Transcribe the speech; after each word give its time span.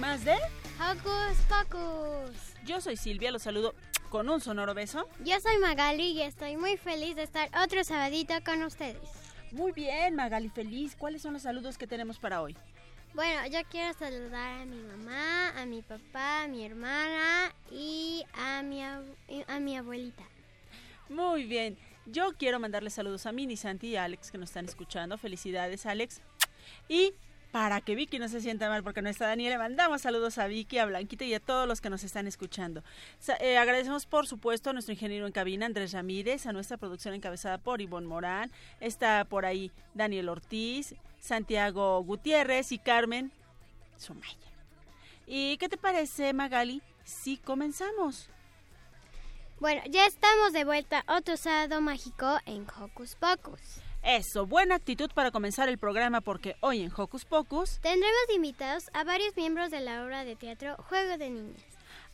más 0.00 0.24
de 0.24 0.32
Hocus 0.32 1.36
Pocus. 1.46 2.54
Yo 2.64 2.80
soy 2.80 2.96
Silvia, 2.96 3.30
los 3.30 3.42
saludo 3.42 3.74
con 4.08 4.30
un 4.30 4.40
sonoro 4.40 4.72
beso. 4.72 5.06
Yo 5.22 5.38
soy 5.40 5.58
Magali 5.58 6.12
y 6.12 6.22
estoy 6.22 6.56
muy 6.56 6.78
feliz 6.78 7.16
de 7.16 7.22
estar 7.22 7.50
otro 7.62 7.84
sabadito 7.84 8.32
con 8.42 8.62
ustedes. 8.62 8.96
Muy 9.52 9.72
bien, 9.72 10.14
Magali, 10.14 10.48
feliz. 10.48 10.96
¿Cuáles 10.96 11.20
son 11.20 11.34
los 11.34 11.42
saludos 11.42 11.76
que 11.76 11.86
tenemos 11.86 12.18
para 12.18 12.40
hoy? 12.40 12.56
Bueno, 13.12 13.46
yo 13.48 13.58
quiero 13.70 13.92
saludar 13.92 14.62
a 14.62 14.64
mi 14.64 14.80
mamá, 14.80 15.50
a 15.60 15.66
mi 15.66 15.82
papá, 15.82 16.44
a 16.44 16.48
mi 16.48 16.64
hermana 16.64 17.54
y 17.70 18.24
a 18.32 18.62
mi, 18.62 18.82
a 18.82 19.60
mi 19.60 19.76
abuelita. 19.76 20.24
Muy 21.10 21.44
bien. 21.44 21.76
Yo 22.06 22.32
quiero 22.38 22.58
mandarles 22.58 22.94
saludos 22.94 23.26
a 23.26 23.32
Mini, 23.32 23.56
Santi 23.56 23.88
y 23.88 23.96
a 23.96 24.04
Alex 24.04 24.30
que 24.30 24.38
nos 24.38 24.48
están 24.48 24.64
escuchando. 24.64 25.18
Felicidades, 25.18 25.84
Alex. 25.84 26.22
Y 26.88 27.12
para 27.52 27.80
que 27.80 27.94
Vicky 27.94 28.18
no 28.18 28.28
se 28.28 28.40
sienta 28.40 28.68
mal 28.68 28.82
porque 28.82 29.02
no 29.02 29.08
está 29.08 29.26
Daniela, 29.26 29.58
mandamos 29.58 30.02
saludos 30.02 30.38
a 30.38 30.46
Vicky, 30.46 30.78
a 30.78 30.86
Blanquita 30.86 31.24
y 31.24 31.34
a 31.34 31.40
todos 31.40 31.66
los 31.66 31.80
que 31.80 31.90
nos 31.90 32.04
están 32.04 32.26
escuchando. 32.26 32.84
Eh, 33.40 33.58
agradecemos, 33.58 34.06
por 34.06 34.26
supuesto, 34.26 34.70
a 34.70 34.72
nuestro 34.72 34.92
ingeniero 34.92 35.26
en 35.26 35.32
cabina, 35.32 35.66
Andrés 35.66 35.92
Ramírez, 35.92 36.46
a 36.46 36.52
nuestra 36.52 36.76
producción 36.76 37.14
encabezada 37.14 37.58
por 37.58 37.80
Ivonne 37.80 38.06
Morán. 38.06 38.50
Está 38.80 39.24
por 39.24 39.44
ahí 39.44 39.72
Daniel 39.94 40.28
Ortiz, 40.28 40.94
Santiago 41.18 42.02
Gutiérrez 42.04 42.72
y 42.72 42.78
Carmen 42.78 43.32
Somaya. 43.96 44.36
¿Y 45.26 45.56
qué 45.58 45.68
te 45.68 45.76
parece, 45.76 46.32
Magali, 46.32 46.82
si 47.04 47.36
comenzamos? 47.36 48.28
Bueno, 49.58 49.82
ya 49.90 50.06
estamos 50.06 50.52
de 50.52 50.64
vuelta 50.64 51.04
otro 51.06 51.36
sábado 51.36 51.80
mágico 51.80 52.38
en 52.46 52.66
Hocus 52.80 53.16
Pocus. 53.16 53.60
Eso, 54.02 54.46
buena 54.46 54.76
actitud 54.76 55.10
para 55.14 55.30
comenzar 55.30 55.68
el 55.68 55.76
programa 55.76 56.22
porque 56.22 56.56
hoy 56.60 56.80
en 56.80 56.90
Hocus 56.96 57.26
Pocus 57.26 57.80
Tendremos 57.80 58.34
invitados 58.34 58.88
a 58.94 59.04
varios 59.04 59.36
miembros 59.36 59.70
de 59.70 59.80
la 59.80 60.04
obra 60.04 60.24
de 60.24 60.36
teatro 60.36 60.76
Juego 60.88 61.18
de 61.18 61.28
Niñas. 61.28 61.62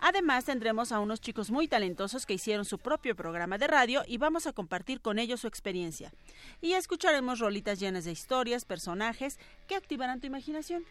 Además 0.00 0.44
tendremos 0.44 0.90
a 0.90 0.98
unos 0.98 1.20
chicos 1.20 1.50
muy 1.50 1.68
talentosos 1.68 2.26
que 2.26 2.34
hicieron 2.34 2.64
su 2.64 2.78
propio 2.78 3.14
programa 3.14 3.56
de 3.56 3.68
radio 3.68 4.02
y 4.06 4.18
vamos 4.18 4.46
a 4.46 4.52
compartir 4.52 5.00
con 5.00 5.18
ellos 5.18 5.40
su 5.40 5.46
experiencia. 5.46 6.12
Y 6.60 6.72
escucharemos 6.72 7.38
rolitas 7.38 7.78
llenas 7.78 8.04
de 8.04 8.12
historias, 8.12 8.64
personajes 8.64 9.38
que 9.68 9.76
activarán 9.76 10.20
tu 10.20 10.26
imaginación. 10.26 10.84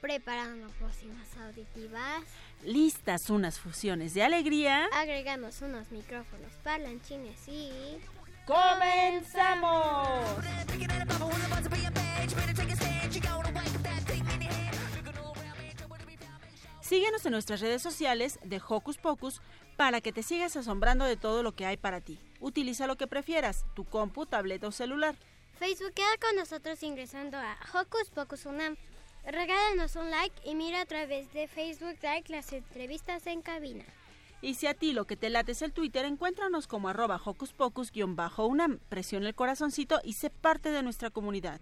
Preparando 0.00 0.68
próximas 0.78 1.28
auditivas, 1.38 2.22
Listas 2.64 3.30
unas 3.30 3.58
fusiones 3.58 4.14
de 4.14 4.22
alegría. 4.22 4.86
agregamos 4.94 5.62
unos 5.62 5.90
micrófonos 5.90 6.52
parlanchines 6.62 7.48
y... 7.48 7.70
¡Comenzamos! 8.50 10.44
Síguenos 16.80 17.24
en 17.24 17.30
nuestras 17.30 17.60
redes 17.60 17.80
sociales 17.80 18.40
de 18.42 18.60
Hocus 18.68 18.98
Pocus 18.98 19.40
para 19.76 20.00
que 20.00 20.10
te 20.10 20.24
sigas 20.24 20.56
asombrando 20.56 21.04
de 21.04 21.16
todo 21.16 21.44
lo 21.44 21.52
que 21.52 21.64
hay 21.64 21.76
para 21.76 22.00
ti. 22.00 22.18
Utiliza 22.40 22.88
lo 22.88 22.96
que 22.96 23.06
prefieras, 23.06 23.64
tu 23.76 23.84
compu, 23.84 24.26
tableta 24.26 24.66
o 24.66 24.72
celular. 24.72 25.14
Facebook 25.60 25.94
queda 25.94 26.16
con 26.20 26.34
nosotros 26.34 26.82
ingresando 26.82 27.38
a 27.38 27.56
Hocus 27.72 28.10
Pocus 28.10 28.46
Unam. 28.46 28.76
Regálanos 29.24 29.94
un 29.94 30.10
like 30.10 30.34
y 30.44 30.56
mira 30.56 30.80
a 30.80 30.86
través 30.86 31.32
de 31.32 31.46
Facebook 31.46 31.98
Like 32.02 32.32
las 32.32 32.52
entrevistas 32.52 33.28
en 33.28 33.42
cabina. 33.42 33.84
Y 34.42 34.54
si 34.54 34.66
a 34.66 34.74
ti 34.74 34.92
lo 34.92 35.06
que 35.06 35.16
te 35.16 35.28
late 35.28 35.52
es 35.52 35.62
el 35.62 35.72
Twitter, 35.72 36.04
encuéntranos 36.04 36.66
como 36.66 36.88
arroba 36.88 37.20
Hocus 37.22 37.52
Pocus-Unam. 37.52 38.78
Presiona 38.88 39.28
el 39.28 39.34
corazoncito 39.34 40.00
y 40.02 40.14
sé 40.14 40.30
parte 40.30 40.70
de 40.70 40.82
nuestra 40.82 41.10
comunidad. 41.10 41.60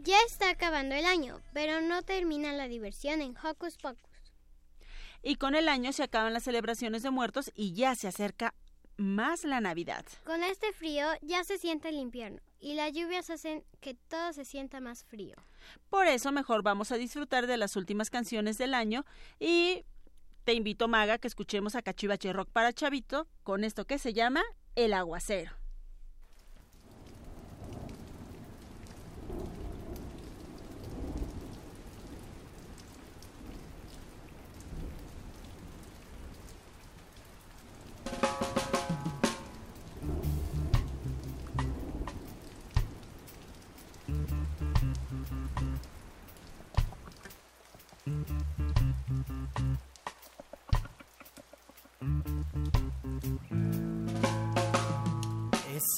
Ya 0.00 0.16
está 0.26 0.50
acabando 0.50 0.94
el 0.94 1.04
año, 1.04 1.40
pero 1.52 1.80
no 1.80 2.02
termina 2.02 2.52
la 2.52 2.68
diversión 2.68 3.20
en 3.20 3.36
Hocus 3.36 3.76
Pocus. 3.76 4.08
Y 5.22 5.34
con 5.34 5.54
el 5.54 5.68
año 5.68 5.92
se 5.92 6.04
acaban 6.04 6.32
las 6.32 6.44
celebraciones 6.44 7.02
de 7.02 7.10
muertos 7.10 7.50
y 7.54 7.74
ya 7.74 7.94
se 7.94 8.08
acerca 8.08 8.54
más 8.96 9.44
la 9.44 9.60
Navidad. 9.60 10.04
Con 10.24 10.42
este 10.42 10.72
frío 10.72 11.06
ya 11.22 11.44
se 11.44 11.58
siente 11.58 11.88
el 11.88 11.96
invierno 11.96 12.40
y 12.60 12.74
las 12.74 12.92
lluvias 12.92 13.30
hacen 13.30 13.64
que 13.80 13.94
todo 13.94 14.32
se 14.32 14.44
sienta 14.44 14.80
más 14.80 15.04
frío. 15.04 15.36
Por 15.90 16.06
eso 16.06 16.32
mejor 16.32 16.62
vamos 16.62 16.92
a 16.92 16.96
disfrutar 16.96 17.46
de 17.46 17.56
las 17.56 17.76
últimas 17.76 18.10
canciones 18.10 18.58
del 18.58 18.74
año 18.74 19.04
y 19.38 19.84
te 20.48 20.54
invito, 20.54 20.88
Maga, 20.88 21.18
que 21.18 21.28
escuchemos 21.28 21.74
a 21.74 21.82
Cachivache 21.82 22.32
Rock 22.32 22.48
para 22.50 22.72
Chavito 22.72 23.26
con 23.42 23.64
esto 23.64 23.84
que 23.84 23.98
se 23.98 24.14
llama 24.14 24.42
El 24.76 24.94
Aguacero. 24.94 25.67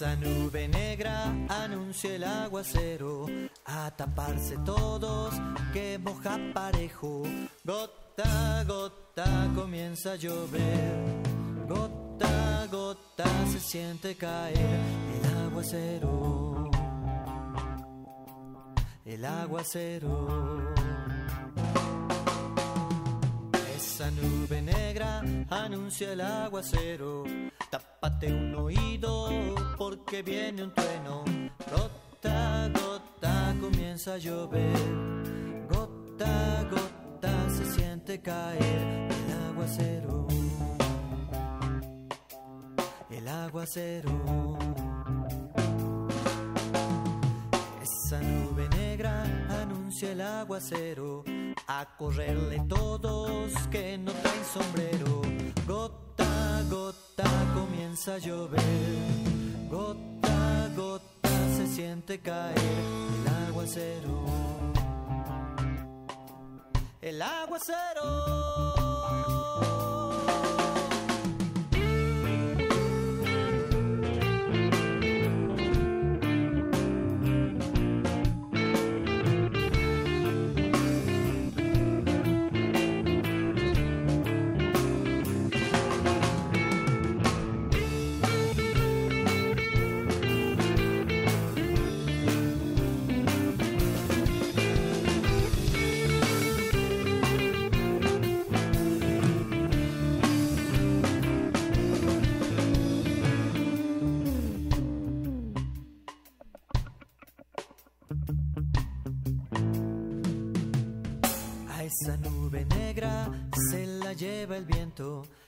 Esa 0.00 0.16
nube 0.16 0.66
negra 0.66 1.25
anuncia 1.47 2.15
el 2.15 2.25
aguacero, 2.25 3.27
a 3.66 3.91
taparse 3.91 4.56
todos 4.65 5.34
que 5.75 5.99
moja 5.99 6.38
parejo. 6.55 7.22
Gota 7.62 8.65
gota 8.66 9.50
comienza 9.55 10.12
a 10.12 10.16
llover, 10.16 11.22
gota 11.69 12.66
gota 12.71 13.27
se 13.53 13.60
siente 13.60 14.16
caer 14.16 14.80
el 15.16 15.39
aguacero, 15.45 16.71
el 19.04 19.22
aguacero. 19.22 20.72
Esa 23.77 24.10
nube 24.13 24.63
negra 24.63 25.21
anuncia 25.51 26.15
el 26.15 26.22
aguacero. 26.22 27.25
Un 28.22 28.55
oído 28.55 29.31
porque 29.78 30.22
viene 30.22 30.63
un 30.63 30.75
trueno. 30.75 31.25
Gota 31.71 32.69
gota 32.69 33.57
comienza 33.59 34.15
a 34.15 34.19
llover. 34.19 34.77
Gota 35.71 36.69
gota 36.71 37.51
se 37.51 37.65
siente 37.65 38.21
caer 38.21 39.09
el 39.11 39.49
aguacero. 39.49 40.27
El 43.09 43.27
aguacero. 43.27 44.59
Esa 47.83 48.21
nube 48.21 48.69
negra 48.77 49.23
anuncia 49.63 50.13
el 50.13 50.21
aguacero. 50.21 51.25
A 51.69 51.97
correrle 51.97 52.61
todos 52.69 53.53
que 53.71 53.97
no 53.97 54.13
traen 54.13 54.45
sombrero. 54.45 55.23
Gota 55.66 56.65
comienza 57.55 58.15
a 58.15 58.19
llover, 58.19 58.61
gota 59.71 60.69
gota 60.77 61.28
se 61.57 61.67
siente 61.67 62.21
caer 62.21 62.57
el 62.59 63.49
aguacero. 63.49 64.25
El 67.01 67.22
aguacero. 67.22 68.70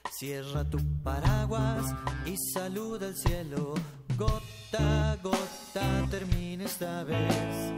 Cierra 0.09 0.67
tu 0.67 0.79
paraguas 1.03 1.85
y 2.25 2.35
saluda 2.53 3.07
el 3.07 3.15
cielo. 3.15 3.75
Gota 4.17 5.17
gota 5.21 6.07
termina 6.09 6.63
esta 6.65 7.03
vez. 7.03 7.71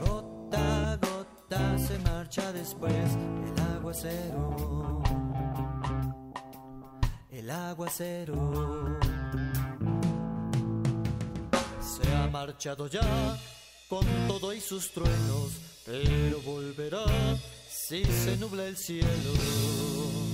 Gota 0.00 0.98
gota 1.02 1.78
se 1.78 1.98
marcha 1.98 2.50
después 2.52 2.94
el 3.46 3.62
aguacero. 3.74 5.02
El 7.30 7.50
aguacero. 7.50 8.98
Se 11.80 12.14
ha 12.14 12.26
marchado 12.28 12.86
ya 12.86 13.38
con 13.90 14.06
todo 14.28 14.54
y 14.54 14.60
sus 14.60 14.92
truenos, 14.92 15.60
pero 15.84 16.40
volverá 16.40 17.04
si 17.68 18.02
se 18.04 18.36
nubla 18.38 18.64
el 18.66 18.78
cielo. 18.78 20.27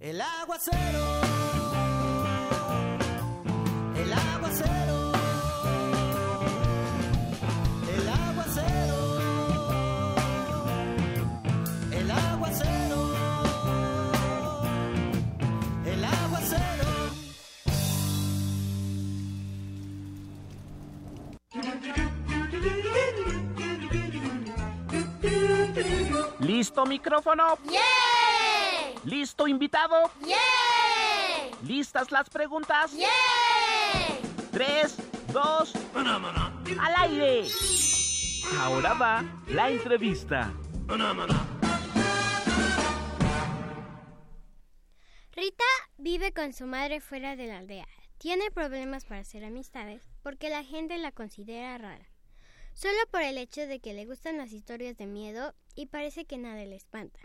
El 0.00 0.20
aguacero. 0.20 1.20
El 3.96 4.12
aguacero. 4.12 5.12
El 7.92 8.08
aguacero. 8.08 9.18
El 11.90 12.10
aguacero. 12.12 13.14
El 15.84 16.04
aguacero. 16.04 16.88
¿Listo 26.38 26.86
micrófono? 26.86 27.58
¡Yeah! 27.68 28.17
¿Listo 29.08 29.48
invitado? 29.48 30.10
¡Yeah! 30.20 30.36
¿Listas 31.66 32.12
las 32.12 32.28
preguntas? 32.28 32.92
¡Yeah! 32.92 33.08
Tres, 34.52 34.98
dos, 35.32 35.72
al 35.94 37.10
aire. 37.10 37.46
Ahora 38.58 38.92
va 38.92 39.24
la 39.46 39.70
entrevista. 39.70 40.52
Rita 45.32 45.64
vive 45.96 46.32
con 46.34 46.52
su 46.52 46.66
madre 46.66 47.00
fuera 47.00 47.34
de 47.34 47.46
la 47.46 47.60
aldea. 47.60 47.88
Tiene 48.18 48.50
problemas 48.50 49.06
para 49.06 49.22
hacer 49.22 49.42
amistades 49.42 50.02
porque 50.22 50.50
la 50.50 50.64
gente 50.64 50.98
la 50.98 51.12
considera 51.12 51.78
rara. 51.78 52.10
Solo 52.74 52.98
por 53.10 53.22
el 53.22 53.38
hecho 53.38 53.66
de 53.66 53.80
que 53.80 53.94
le 53.94 54.04
gustan 54.04 54.36
las 54.36 54.52
historias 54.52 54.98
de 54.98 55.06
miedo 55.06 55.54
y 55.74 55.86
parece 55.86 56.26
que 56.26 56.36
nada 56.36 56.62
le 56.66 56.76
espanta. 56.76 57.20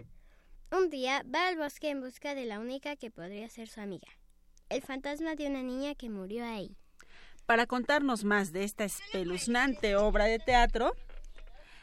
Un 0.76 0.90
día 0.90 1.24
va 1.32 1.50
al 1.50 1.56
bosque 1.56 1.92
en 1.92 2.02
busca 2.02 2.34
de 2.34 2.46
la 2.46 2.60
única 2.60 2.96
que 2.96 3.12
podría 3.12 3.48
ser 3.48 3.68
su 3.68 3.80
amiga, 3.80 4.08
el 4.70 4.82
fantasma 4.82 5.36
de 5.36 5.46
una 5.46 5.62
niña 5.62 5.94
que 5.94 6.10
murió 6.10 6.44
ahí. 6.44 6.76
Para 7.46 7.68
contarnos 7.68 8.24
más 8.24 8.52
de 8.52 8.64
esta 8.64 8.84
espeluznante 8.84 9.96
obra 9.96 10.26
de 10.26 10.40
teatro, 10.40 10.94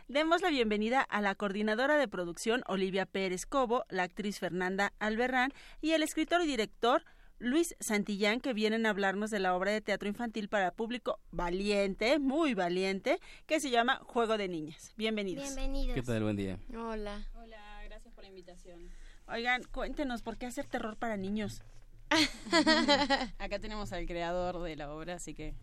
demos 0.08 0.42
la 0.42 0.50
bienvenida 0.50 1.02
a 1.02 1.20
la 1.20 1.36
coordinadora 1.36 1.98
de 1.98 2.08
producción 2.08 2.64
Olivia 2.66 3.06
Pérez 3.06 3.46
Cobo, 3.46 3.84
la 3.90 4.02
actriz 4.02 4.40
Fernanda 4.40 4.92
Alberrán 4.98 5.52
y 5.80 5.92
el 5.92 6.02
escritor 6.02 6.42
y 6.42 6.48
director 6.48 7.04
Luis 7.38 7.76
Santillán, 7.78 8.40
que 8.40 8.54
vienen 8.54 8.86
a 8.86 8.90
hablarnos 8.90 9.30
de 9.30 9.38
la 9.38 9.54
obra 9.54 9.70
de 9.70 9.80
teatro 9.80 10.08
infantil 10.08 10.48
para 10.48 10.72
público 10.72 11.20
valiente, 11.30 12.18
muy 12.18 12.54
valiente, 12.54 13.20
que 13.46 13.60
se 13.60 13.70
llama 13.70 14.00
Juego 14.02 14.36
de 14.36 14.48
Niñas. 14.48 14.92
Bienvenidos. 14.96 15.44
Bienvenidos. 15.44 15.94
¿Qué 15.94 16.02
tal? 16.02 16.24
Buen 16.24 16.36
día. 16.36 16.58
Hola. 16.76 17.24
Hola, 17.34 17.82
gracias 17.86 18.12
por 18.12 18.19
la 18.19 18.19
invitación. 18.30 18.88
Oigan, 19.26 19.62
cuéntenos, 19.64 20.22
¿por 20.22 20.38
qué 20.38 20.46
hacer 20.46 20.66
terror 20.66 20.96
para 20.96 21.16
niños? 21.16 21.62
Acá 23.38 23.58
tenemos 23.60 23.92
al 23.92 24.06
creador 24.06 24.62
de 24.62 24.76
la 24.76 24.92
obra, 24.92 25.14
así 25.14 25.34
que 25.34 25.54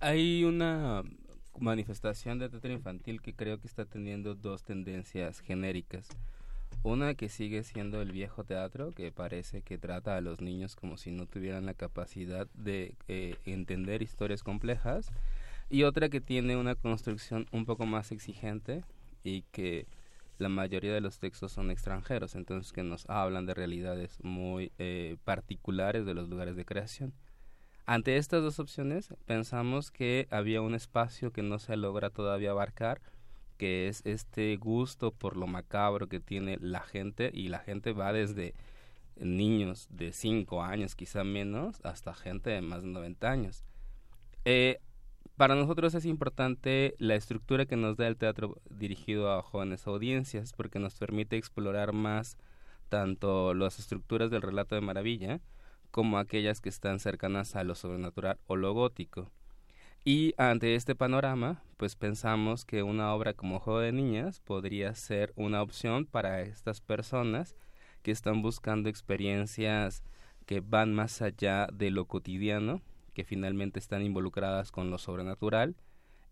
Hay 0.00 0.44
una 0.44 1.02
manifestación 1.58 2.38
de 2.38 2.48
teatro 2.48 2.72
infantil 2.72 3.20
que 3.20 3.34
creo 3.34 3.60
que 3.60 3.66
está 3.66 3.84
teniendo 3.84 4.34
dos 4.34 4.62
tendencias 4.62 5.40
genéricas. 5.40 6.08
Una 6.82 7.14
que 7.14 7.28
sigue 7.28 7.62
siendo 7.62 8.02
el 8.02 8.10
viejo 8.10 8.42
teatro, 8.42 8.90
que 8.90 9.12
parece 9.12 9.62
que 9.62 9.78
trata 9.78 10.16
a 10.16 10.20
los 10.20 10.40
niños 10.40 10.74
como 10.74 10.96
si 10.96 11.12
no 11.12 11.26
tuvieran 11.26 11.66
la 11.66 11.74
capacidad 11.74 12.48
de 12.54 12.96
eh, 13.08 13.36
entender 13.44 14.02
historias 14.02 14.42
complejas. 14.42 15.12
Y 15.70 15.84
otra 15.84 16.08
que 16.08 16.20
tiene 16.20 16.56
una 16.56 16.74
construcción 16.74 17.46
un 17.52 17.66
poco 17.66 17.86
más 17.86 18.10
exigente 18.10 18.84
y 19.22 19.42
que 19.52 19.86
la 20.42 20.48
mayoría 20.48 20.92
de 20.92 21.00
los 21.00 21.18
textos 21.18 21.52
son 21.52 21.70
extranjeros, 21.70 22.34
entonces 22.34 22.72
que 22.72 22.82
nos 22.82 23.08
hablan 23.08 23.46
de 23.46 23.54
realidades 23.54 24.18
muy 24.22 24.72
eh, 24.78 25.16
particulares 25.24 26.04
de 26.04 26.14
los 26.14 26.28
lugares 26.28 26.56
de 26.56 26.64
creación. 26.64 27.14
Ante 27.86 28.16
estas 28.16 28.42
dos 28.42 28.58
opciones, 28.58 29.14
pensamos 29.26 29.90
que 29.90 30.28
había 30.30 30.60
un 30.60 30.74
espacio 30.74 31.32
que 31.32 31.42
no 31.42 31.58
se 31.58 31.76
logra 31.76 32.10
todavía 32.10 32.50
abarcar, 32.50 33.00
que 33.56 33.88
es 33.88 34.02
este 34.04 34.56
gusto 34.56 35.12
por 35.12 35.36
lo 35.36 35.46
macabro 35.46 36.08
que 36.08 36.20
tiene 36.20 36.58
la 36.60 36.80
gente, 36.80 37.30
y 37.32 37.48
la 37.48 37.58
gente 37.58 37.92
va 37.92 38.12
desde 38.12 38.54
niños 39.16 39.88
de 39.90 40.12
5 40.12 40.62
años, 40.62 40.94
quizá 40.94 41.24
menos, 41.24 41.80
hasta 41.84 42.14
gente 42.14 42.50
de 42.50 42.60
más 42.60 42.82
de 42.82 42.88
90 42.88 43.30
años. 43.30 43.64
Eh, 44.44 44.78
para 45.42 45.56
nosotros 45.56 45.92
es 45.94 46.04
importante 46.04 46.94
la 46.98 47.16
estructura 47.16 47.66
que 47.66 47.74
nos 47.74 47.96
da 47.96 48.06
el 48.06 48.16
teatro 48.16 48.62
dirigido 48.70 49.32
a 49.32 49.42
jóvenes 49.42 49.88
audiencias, 49.88 50.52
porque 50.52 50.78
nos 50.78 50.94
permite 50.94 51.36
explorar 51.36 51.92
más 51.92 52.36
tanto 52.88 53.52
las 53.52 53.80
estructuras 53.80 54.30
del 54.30 54.40
relato 54.40 54.76
de 54.76 54.82
maravilla, 54.82 55.40
como 55.90 56.18
aquellas 56.18 56.60
que 56.60 56.68
están 56.68 57.00
cercanas 57.00 57.56
a 57.56 57.64
lo 57.64 57.74
sobrenatural 57.74 58.38
o 58.46 58.54
lo 58.54 58.72
gótico. 58.72 59.32
Y 60.04 60.32
ante 60.38 60.76
este 60.76 60.94
panorama, 60.94 61.64
pues 61.76 61.96
pensamos 61.96 62.64
que 62.64 62.84
una 62.84 63.12
obra 63.12 63.34
como 63.34 63.58
Juego 63.58 63.80
de 63.80 63.90
Niñas 63.90 64.38
podría 64.38 64.94
ser 64.94 65.32
una 65.34 65.60
opción 65.60 66.06
para 66.06 66.42
estas 66.42 66.80
personas 66.80 67.56
que 68.04 68.12
están 68.12 68.42
buscando 68.42 68.88
experiencias 68.88 70.04
que 70.46 70.60
van 70.60 70.94
más 70.94 71.20
allá 71.20 71.66
de 71.72 71.90
lo 71.90 72.04
cotidiano, 72.04 72.80
que 73.14 73.24
finalmente 73.24 73.78
están 73.78 74.02
involucradas 74.02 74.72
con 74.72 74.90
lo 74.90 74.98
sobrenatural, 74.98 75.76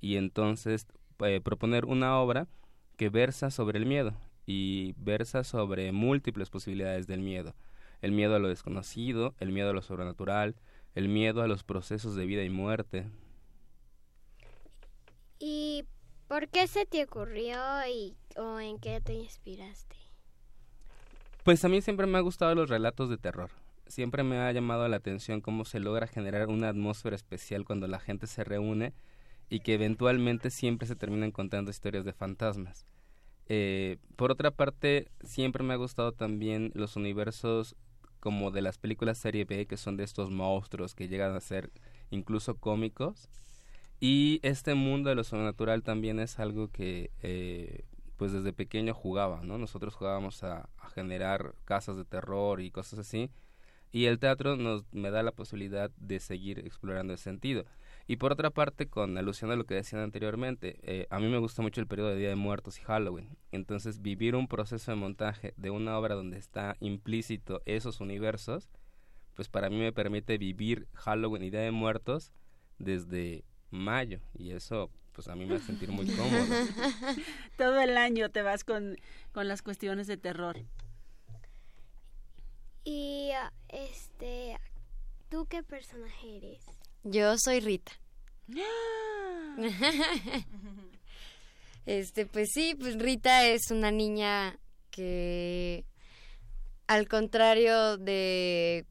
y 0.01 0.17
entonces 0.17 0.87
eh, 1.21 1.41
proponer 1.43 1.85
una 1.85 2.19
obra 2.19 2.49
que 2.97 3.09
versa 3.09 3.51
sobre 3.51 3.79
el 3.79 3.87
miedo 3.87 4.15
y 4.47 4.95
versa 4.97 5.45
sobre 5.45 5.93
múltiples 5.93 6.51
posibilidades 6.51 7.07
del 7.07 7.21
miedo 7.21 7.55
el 8.03 8.13
miedo 8.13 8.35
a 8.35 8.39
lo 8.39 8.49
desconocido, 8.49 9.35
el 9.41 9.53
miedo 9.53 9.71
a 9.71 9.73
lo 9.73 9.83
sobrenatural, 9.83 10.57
el 10.95 11.09
miedo 11.09 11.43
a 11.43 11.49
los 11.49 11.65
procesos 11.65 12.15
de 12.15 12.27
vida 12.27 12.43
y 12.45 12.51
muerte. 12.51 13.07
¿Y 15.39 15.85
por 16.29 16.49
qué 16.49 16.67
se 16.67 16.87
te 16.87 17.05
ocurrió 17.05 17.59
y, 17.89 18.17
o 18.37 18.61
en 18.61 18.79
qué 18.79 19.01
te 19.01 19.15
inspiraste? 19.15 19.97
Pues 21.45 21.65
a 21.65 21.69
mí 21.69 21.81
siempre 21.81 22.07
me 22.07 22.19
han 22.19 22.25
gustado 22.25 22.55
los 22.55 22.69
relatos 22.69 23.09
de 23.09 23.19
terror. 23.19 23.51
Siempre 23.91 24.23
me 24.23 24.39
ha 24.39 24.53
llamado 24.53 24.87
la 24.89 24.97
atención 24.97 25.41
cómo 25.41 25.65
se 25.65 25.81
logra 25.81 26.07
generar 26.07 26.49
una 26.49 26.69
atmósfera 26.69 27.17
especial 27.17 27.65
cuando 27.65 27.89
la 27.89 27.99
gente 27.99 28.27
se 28.27 28.45
reúne 28.45 28.95
y 29.49 29.61
que 29.61 29.75
eventualmente 29.75 30.51
siempre 30.51 30.87
se 30.87 30.95
terminan 30.95 31.33
contando 31.33 31.73
historias 31.73 32.05
de 32.05 32.13
fantasmas. 32.13 32.87
Eh, 33.47 33.99
por 34.15 34.31
otra 34.31 34.53
parte, 34.53 35.09
siempre 35.25 35.65
me 35.65 35.75
ha 35.75 35.77
gustado 35.77 36.13
también 36.13 36.71
los 36.75 36.95
universos 36.95 37.75
como 38.21 38.53
de 38.53 38.63
las 38.63 38.79
películas 38.79 39.19
serie 39.19 39.45
B, 39.45 39.67
que 39.67 39.77
son 39.77 39.97
de 39.97 40.05
estos 40.05 40.31
monstruos 40.31 40.95
que 40.95 41.09
llegan 41.09 41.35
a 41.35 41.41
ser 41.41 41.73
incluso 42.11 42.55
cómicos. 42.55 43.29
Y 43.99 44.39
este 44.43 44.75
mundo 44.75 45.11
de 45.11 45.17
lo 45.17 45.25
sobrenatural 45.25 45.83
también 45.83 46.21
es 46.21 46.39
algo 46.39 46.69
que 46.69 47.11
eh, 47.23 47.85
pues 48.17 48.33
desde 48.33 48.53
pequeño 48.53 48.95
jugaba, 48.95 49.41
¿no? 49.43 49.59
Nosotros 49.59 49.95
jugábamos 49.95 50.45
a, 50.45 50.69
generar 50.95 51.55
casas 51.65 51.97
de 51.97 52.05
terror 52.05 52.61
y 52.61 52.71
cosas 52.71 53.01
así. 53.01 53.31
Y 53.93 54.07
el 54.07 54.19
teatro 54.19 54.57
nos 54.57 54.85
me 54.93 55.11
da 55.11 55.23
la 55.23 55.33
posibilidad 55.33 55.91
de 55.97 56.21
seguir 56.21 56.61
explorando 56.61 57.13
ese 57.13 57.25
sentido. 57.25 57.65
Y 58.07 58.17
por 58.17 58.33
otra 58.33 58.51
parte, 58.51 58.89
con 58.89 59.17
alusión 59.19 59.51
a 59.51 59.57
lo 59.57 59.65
que 59.65 59.75
decían 59.75 60.03
anteriormente, 60.03 60.79
eh, 60.83 61.07
a 61.11 61.19
mí 61.19 61.29
me 61.29 61.39
gusta 61.39 61.63
mucho 61.63 61.81
el 61.81 61.87
periodo 61.87 62.09
de 62.11 62.17
Día 62.17 62.29
de 62.29 62.37
Muertos 62.37 62.79
y 62.79 62.83
Halloween. 62.83 63.37
Entonces, 63.53 64.03
vivir 64.03 64.35
un 64.35 64.49
proceso 64.49 64.91
de 64.91 64.97
montaje 64.97 65.55
de 65.57 65.71
una 65.71 65.97
obra 65.97 66.15
donde 66.15 66.39
está 66.39 66.77
implícito 66.81 67.63
esos 67.67 68.01
universos, 68.01 68.69
pues 69.35 69.49
para 69.49 69.71
mí 69.71 69.79
me 69.79 69.93
permite 69.93 70.39
vivir 70.39 70.89
Halloween 70.95 71.45
y 71.45 71.51
Día 71.51 71.61
de 71.61 71.71
Muertos 71.71 72.33
desde 72.79 73.45
mayo. 73.71 74.21
Y 74.35 74.51
eso 74.51 74.91
pues 75.13 75.29
a 75.29 75.37
mí 75.37 75.45
me 75.47 75.57
hace 75.57 75.67
sentir 75.67 75.91
muy 75.91 76.07
cómodo. 76.07 76.45
Todo 77.57 77.81
el 77.81 77.97
año 77.97 78.31
te 78.31 78.43
vas 78.43 78.65
con, 78.65 78.97
con 79.33 79.49
las 79.49 79.63
cuestiones 79.63 80.07
de 80.07 80.17
terror. 80.17 80.57
Y 82.85 83.31
este, 83.69 84.59
¿tú 85.29 85.47
qué 85.47 85.63
personaje 85.63 86.37
eres? 86.37 86.65
Yo 87.05 87.37
soy 87.39 87.61
Rita. 87.61 87.93
este, 91.87 92.27
pues 92.27 92.51
sí, 92.53 92.75
pues 92.79 92.99
Rita 92.99 93.47
es 93.47 93.71
una 93.71 93.91
niña 93.91 94.59
que 94.91 95.85
al 96.87 97.07
contrario 97.07 97.97
de 97.97 98.87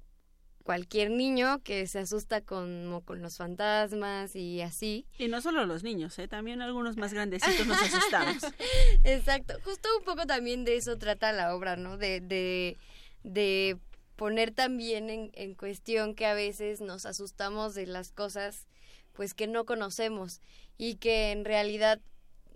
cualquier 0.69 1.09
niño 1.09 1.63
que 1.63 1.87
se 1.87 1.97
asusta 1.97 2.41
con, 2.41 3.01
con 3.03 3.23
los 3.23 3.37
fantasmas 3.37 4.35
y 4.35 4.61
así. 4.61 5.07
Y 5.17 5.27
no 5.27 5.41
solo 5.41 5.65
los 5.65 5.83
niños, 5.83 6.19
¿eh? 6.19 6.27
también 6.27 6.61
algunos 6.61 6.95
más 6.95 7.11
grandecitos 7.11 7.65
nos 7.65 7.81
asustamos. 7.81 8.43
Exacto, 9.03 9.55
justo 9.63 9.89
un 9.97 10.05
poco 10.05 10.27
también 10.27 10.65
de 10.65 10.77
eso 10.77 10.95
trata 10.97 11.31
la 11.31 11.55
obra, 11.55 11.75
¿no? 11.75 11.97
De, 11.97 12.21
de, 12.21 12.77
de 13.23 13.77
poner 14.15 14.51
también 14.51 15.09
en, 15.09 15.31
en 15.33 15.55
cuestión 15.55 16.15
que 16.15 16.25
a 16.25 16.33
veces 16.33 16.81
nos 16.81 17.05
asustamos 17.05 17.73
de 17.75 17.85
las 17.85 18.11
cosas 18.11 18.67
pues 19.13 19.33
que 19.33 19.47
no 19.47 19.65
conocemos 19.65 20.41
y 20.77 20.95
que 20.95 21.31
en 21.31 21.45
realidad 21.45 21.99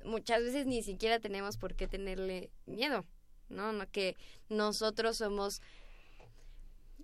muchas 0.05 0.41
veces 0.41 0.65
ni 0.65 0.83
siquiera 0.83 1.19
tenemos 1.19 1.57
por 1.57 1.75
qué 1.75 1.87
tenerle 1.87 2.51
miedo, 2.65 3.05
¿no? 3.49 3.73
no 3.73 3.89
que 3.91 4.15
nosotros 4.49 5.17
somos 5.17 5.61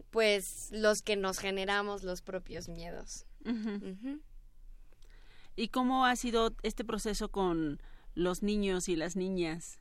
pues 0.10 0.70
los 0.72 1.02
que 1.02 1.16
nos 1.16 1.40
generamos 1.40 2.04
los 2.04 2.22
propios 2.22 2.68
miedos. 2.68 3.26
¿Y 5.56 5.68
cómo 5.70 6.06
ha 6.06 6.16
sido 6.16 6.56
este 6.64 6.84
proceso 6.84 7.30
con 7.30 7.82
los 8.16 8.44
niños 8.44 8.90
y 8.90 8.96
las 8.96 9.16
niñas? 9.16 9.80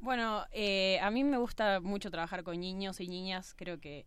Bueno, 0.00 0.46
eh, 0.52 0.98
a 1.00 1.10
mí 1.10 1.24
me 1.24 1.36
gusta 1.36 1.80
mucho 1.80 2.10
trabajar 2.10 2.42
con 2.42 2.58
niños 2.58 3.00
y 3.00 3.08
niñas, 3.08 3.54
creo 3.54 3.78
que 3.78 4.06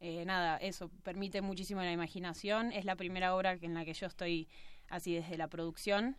eh, 0.00 0.24
nada, 0.24 0.56
eso 0.56 0.88
permite 1.02 1.42
muchísimo 1.42 1.82
la 1.82 1.92
imaginación, 1.92 2.72
es 2.72 2.86
la 2.86 2.96
primera 2.96 3.34
obra 3.34 3.58
en 3.60 3.74
la 3.74 3.84
que 3.84 3.92
yo 3.92 4.06
estoy 4.06 4.48
así 4.88 5.14
desde 5.14 5.36
la 5.36 5.48
producción. 5.48 6.16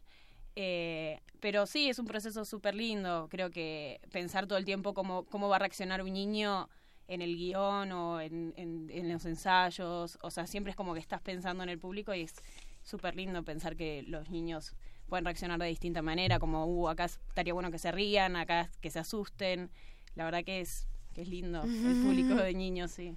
Eh, 0.56 1.20
pero 1.40 1.66
sí, 1.66 1.90
es 1.90 2.00
un 2.00 2.06
proceso 2.06 2.46
súper 2.46 2.76
lindo. 2.76 3.28
Creo 3.30 3.52
que 3.52 4.00
pensar 4.12 4.48
todo 4.48 4.58
el 4.58 4.66
tiempo 4.66 4.94
cómo, 4.94 5.26
cómo 5.26 5.50
va 5.50 5.58
a 5.58 5.60
reaccionar 5.60 6.02
un 6.02 6.14
niño 6.14 6.70
en 7.08 7.22
el 7.22 7.38
guion 7.38 7.92
o 7.92 8.20
en, 8.22 8.54
en, 8.58 9.10
los 9.12 9.26
ensayos, 9.26 10.18
o 10.22 10.30
sea, 10.30 10.46
siempre 10.46 10.72
es 10.72 10.76
como 10.76 10.94
que 10.94 11.00
estás 11.00 11.22
pensando 11.22 11.64
en 11.64 11.70
el 11.70 11.80
público 11.80 12.14
y 12.14 12.22
es 12.22 12.36
súper 12.84 13.16
lindo 13.16 13.44
pensar 13.44 13.76
que 13.76 14.04
los 14.04 14.30
niños 14.30 14.76
pueden 15.08 15.26
reaccionar 15.26 15.60
de 15.60 15.68
distinta 15.68 16.02
manera, 16.02 16.40
como, 16.40 16.66
uh, 16.66 16.90
acá 16.90 17.06
estaría 17.06 17.54
bueno 17.54 17.72
que 17.72 17.80
se 17.80 17.92
rían, 17.92 18.36
acá 18.36 18.70
que 18.82 18.92
se 18.92 19.00
asusten, 19.00 19.70
la 20.16 20.26
verdad 20.26 20.44
que 20.44 20.62
es, 20.62 20.88
que 21.14 21.22
es 21.22 21.28
lindo 21.28 21.64
el 21.64 22.02
público 22.04 22.36
de 22.36 22.54
niños, 22.54 22.92
sí. 22.92 23.16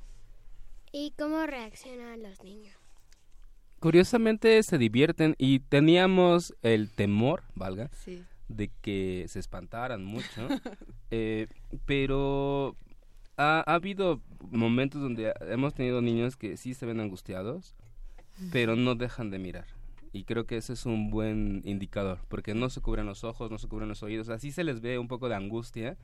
¿Y 0.92 1.12
cómo 1.18 1.46
reaccionan 1.46 2.22
los 2.22 2.42
niños? 2.42 2.74
Curiosamente 3.78 4.62
se 4.62 4.76
divierten 4.76 5.34
y 5.38 5.60
teníamos 5.60 6.54
el 6.62 6.90
temor, 6.90 7.44
valga, 7.54 7.90
de 8.48 8.70
que 8.82 9.24
se 9.28 9.38
espantaran 9.38 10.04
mucho, 10.04 10.48
eh, 11.10 11.46
pero 11.86 12.76
ha, 13.36 13.60
habido 13.60 14.20
momentos 14.50 15.00
donde 15.00 15.32
hemos 15.48 15.72
tenido 15.74 16.02
niños 16.02 16.36
que 16.36 16.56
sí 16.56 16.74
se 16.74 16.84
ven 16.84 17.00
angustiados, 17.00 17.74
pero 18.52 18.76
no 18.76 18.94
dejan 18.94 19.30
de 19.30 19.38
mirar. 19.38 19.66
Y 20.12 20.24
creo 20.24 20.46
que 20.46 20.56
ese 20.56 20.72
es 20.72 20.86
un 20.86 21.10
buen 21.10 21.62
indicador, 21.64 22.18
porque 22.28 22.54
no 22.54 22.68
se 22.68 22.80
cubren 22.80 23.06
los 23.06 23.24
ojos, 23.24 23.50
no 23.50 23.58
se 23.58 23.68
cubren 23.68 23.88
los 23.88 24.02
oídos, 24.02 24.28
así 24.28 24.50
se 24.50 24.64
les 24.64 24.80
ve 24.80 24.98
un 24.98 25.08
poco 25.08 25.28
de 25.28 25.36
angustia. 25.36 25.96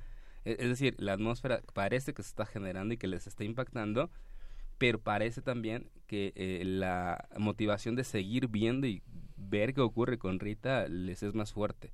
E, 0.45 0.57
es 0.61 0.69
decir, 0.69 0.95
la 0.99 1.15
atmósfera 1.15 1.63
parece 1.75 2.15
que 2.15 2.23
se 2.23 2.29
está 2.29 2.47
generando 2.47 2.95
y 2.95 2.99
que 2.99 3.09
les 3.09 3.27
está 3.27 3.45
impactando, 3.45 4.11
pero 4.79 5.01
parece 5.01 5.43
también 5.43 5.91
que 6.07 6.33
eh, 6.37 6.63
la 6.65 7.29
motivación 7.39 7.97
de 7.97 8.05
seguir 8.05 8.49
viendo 8.49 8.87
y 8.87 9.03
ver 9.37 9.75
qué 9.75 9.81
ocurre 9.81 10.19
con 10.19 10.39
Rita 10.39 10.89
les 10.89 11.23
es 11.23 11.35
más 11.35 11.53
fuerte. 11.53 11.93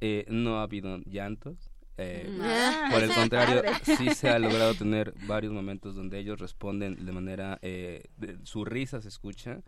Eh, 0.00 0.24
no 0.28 0.58
ha 0.58 0.62
habido 0.62 0.98
llantos, 1.04 1.72
eh, 1.98 2.28
mm. 2.30 2.92
por 2.92 3.02
el 3.02 3.10
contrario, 3.14 3.62
sí 3.84 4.10
se 4.14 4.28
ha 4.28 4.38
logrado 4.38 4.74
tener 4.74 5.14
varios 5.26 5.52
momentos 5.52 5.94
donde 5.94 6.18
ellos 6.18 6.40
responden 6.40 7.04
de 7.04 7.12
manera, 7.12 7.58
eh, 7.62 8.04
su 8.42 8.64
risa 8.64 9.00
se 9.00 9.08
escucha. 9.08 9.60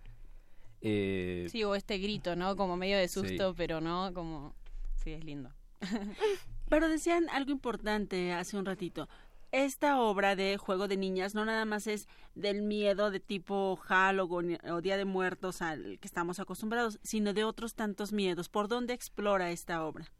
Eh, 0.86 1.48
sí, 1.50 1.64
o 1.64 1.74
este 1.74 1.96
grito, 1.96 2.36
¿no? 2.36 2.56
Como 2.56 2.76
medio 2.76 2.98
de 2.98 3.08
susto, 3.08 3.54
pero 3.56 3.80
no, 3.80 4.12
como, 4.12 4.54
sí, 5.02 5.12
es 5.12 5.24
lindo. 5.24 5.50
pero 6.68 6.88
decían 6.88 7.28
algo 7.30 7.50
importante 7.50 8.34
hace 8.34 8.58
un 8.58 8.66
ratito. 8.66 9.08
Esta 9.50 9.98
obra 10.00 10.36
de 10.36 10.58
Juego 10.58 10.86
de 10.86 10.98
Niñas 10.98 11.34
no 11.34 11.46
nada 11.46 11.64
más 11.64 11.86
es 11.86 12.06
del 12.34 12.60
miedo 12.60 13.10
de 13.10 13.20
tipo 13.20 13.76
Halloween 13.76 14.58
o 14.68 14.82
Día 14.82 14.98
de 14.98 15.06
Muertos 15.06 15.62
al 15.62 15.98
que 16.00 16.06
estamos 16.06 16.38
acostumbrados, 16.38 16.98
sino 17.02 17.32
de 17.32 17.44
otros 17.44 17.74
tantos 17.74 18.12
miedos. 18.12 18.50
¿Por 18.50 18.68
dónde 18.68 18.92
explora 18.92 19.52
esta 19.52 19.84
obra? 19.84 20.12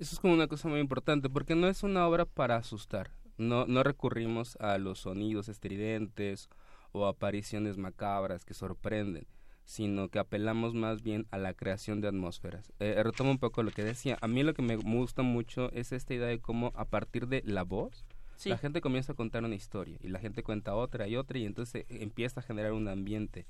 Eso 0.00 0.16
es 0.16 0.20
como 0.20 0.34
una 0.34 0.48
cosa 0.48 0.68
muy 0.68 0.80
importante, 0.80 1.30
porque 1.30 1.54
no 1.54 1.68
es 1.68 1.84
una 1.84 2.08
obra 2.08 2.24
para 2.24 2.56
asustar. 2.56 3.12
No, 3.36 3.66
no 3.66 3.84
recurrimos 3.84 4.56
a 4.56 4.78
los 4.78 5.00
sonidos 5.00 5.48
estridentes 5.48 6.48
o 6.90 7.06
apariciones 7.06 7.76
macabras 7.76 8.44
que 8.44 8.54
sorprenden, 8.54 9.26
sino 9.64 10.08
que 10.08 10.18
apelamos 10.18 10.74
más 10.74 11.02
bien 11.02 11.26
a 11.30 11.38
la 11.38 11.54
creación 11.54 12.00
de 12.00 12.08
atmósferas. 12.08 12.72
Eh, 12.80 13.00
retomo 13.02 13.30
un 13.30 13.38
poco 13.38 13.62
lo 13.62 13.70
que 13.70 13.84
decía. 13.84 14.18
A 14.20 14.28
mí 14.28 14.42
lo 14.42 14.54
que 14.54 14.62
me 14.62 14.76
gusta 14.76 15.22
mucho 15.22 15.70
es 15.72 15.92
esta 15.92 16.14
idea 16.14 16.26
de 16.26 16.40
cómo 16.40 16.72
a 16.74 16.84
partir 16.84 17.28
de 17.28 17.42
la 17.44 17.62
voz, 17.62 18.04
la 18.44 18.58
gente 18.58 18.80
comienza 18.80 19.12
a 19.12 19.16
contar 19.16 19.44
una 19.44 19.54
historia 19.54 19.98
y 20.00 20.08
la 20.08 20.18
gente 20.18 20.42
cuenta 20.42 20.74
otra 20.74 21.06
y 21.06 21.16
otra 21.16 21.38
y 21.38 21.46
entonces 21.46 21.84
empieza 21.88 22.40
a 22.40 22.42
generar 22.42 22.72
un 22.72 22.88
ambiente, 22.88 23.46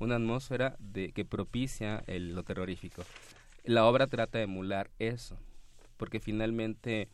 una 0.00 0.16
atmósfera 0.16 0.76
de, 0.80 1.12
que 1.12 1.24
propicia 1.24 2.02
el, 2.06 2.34
lo 2.34 2.42
terrorífico. 2.42 3.04
La 3.64 3.84
obra 3.84 4.08
trata 4.08 4.38
de 4.38 4.44
emular 4.44 4.90
eso, 4.98 5.38
porque 5.96 6.18
finalmente 6.18 7.08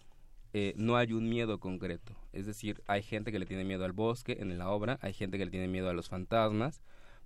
eh, 0.55 0.73
no 0.76 0.97
hay 0.97 1.12
un 1.12 1.28
miedo 1.28 1.61
concreto. 1.61 2.17
Es 2.33 2.47
decir, 2.47 2.83
hay 2.87 3.02
gente 3.02 3.31
que 3.31 3.38
le 3.38 3.47
tiene 3.47 3.64
miedo 3.64 3.85
al 3.85 3.93
bosque 3.93 4.38
en 4.40 4.57
la 4.57 4.71
obra, 4.71 4.99
hay 5.02 5.12
gente 5.12 5.37
que 5.37 5.45
le 5.45 5.50
tiene 5.50 5.69
miedo 5.69 5.90
a 5.90 5.93
los 5.93 6.09
fantasmas, 6.09 6.81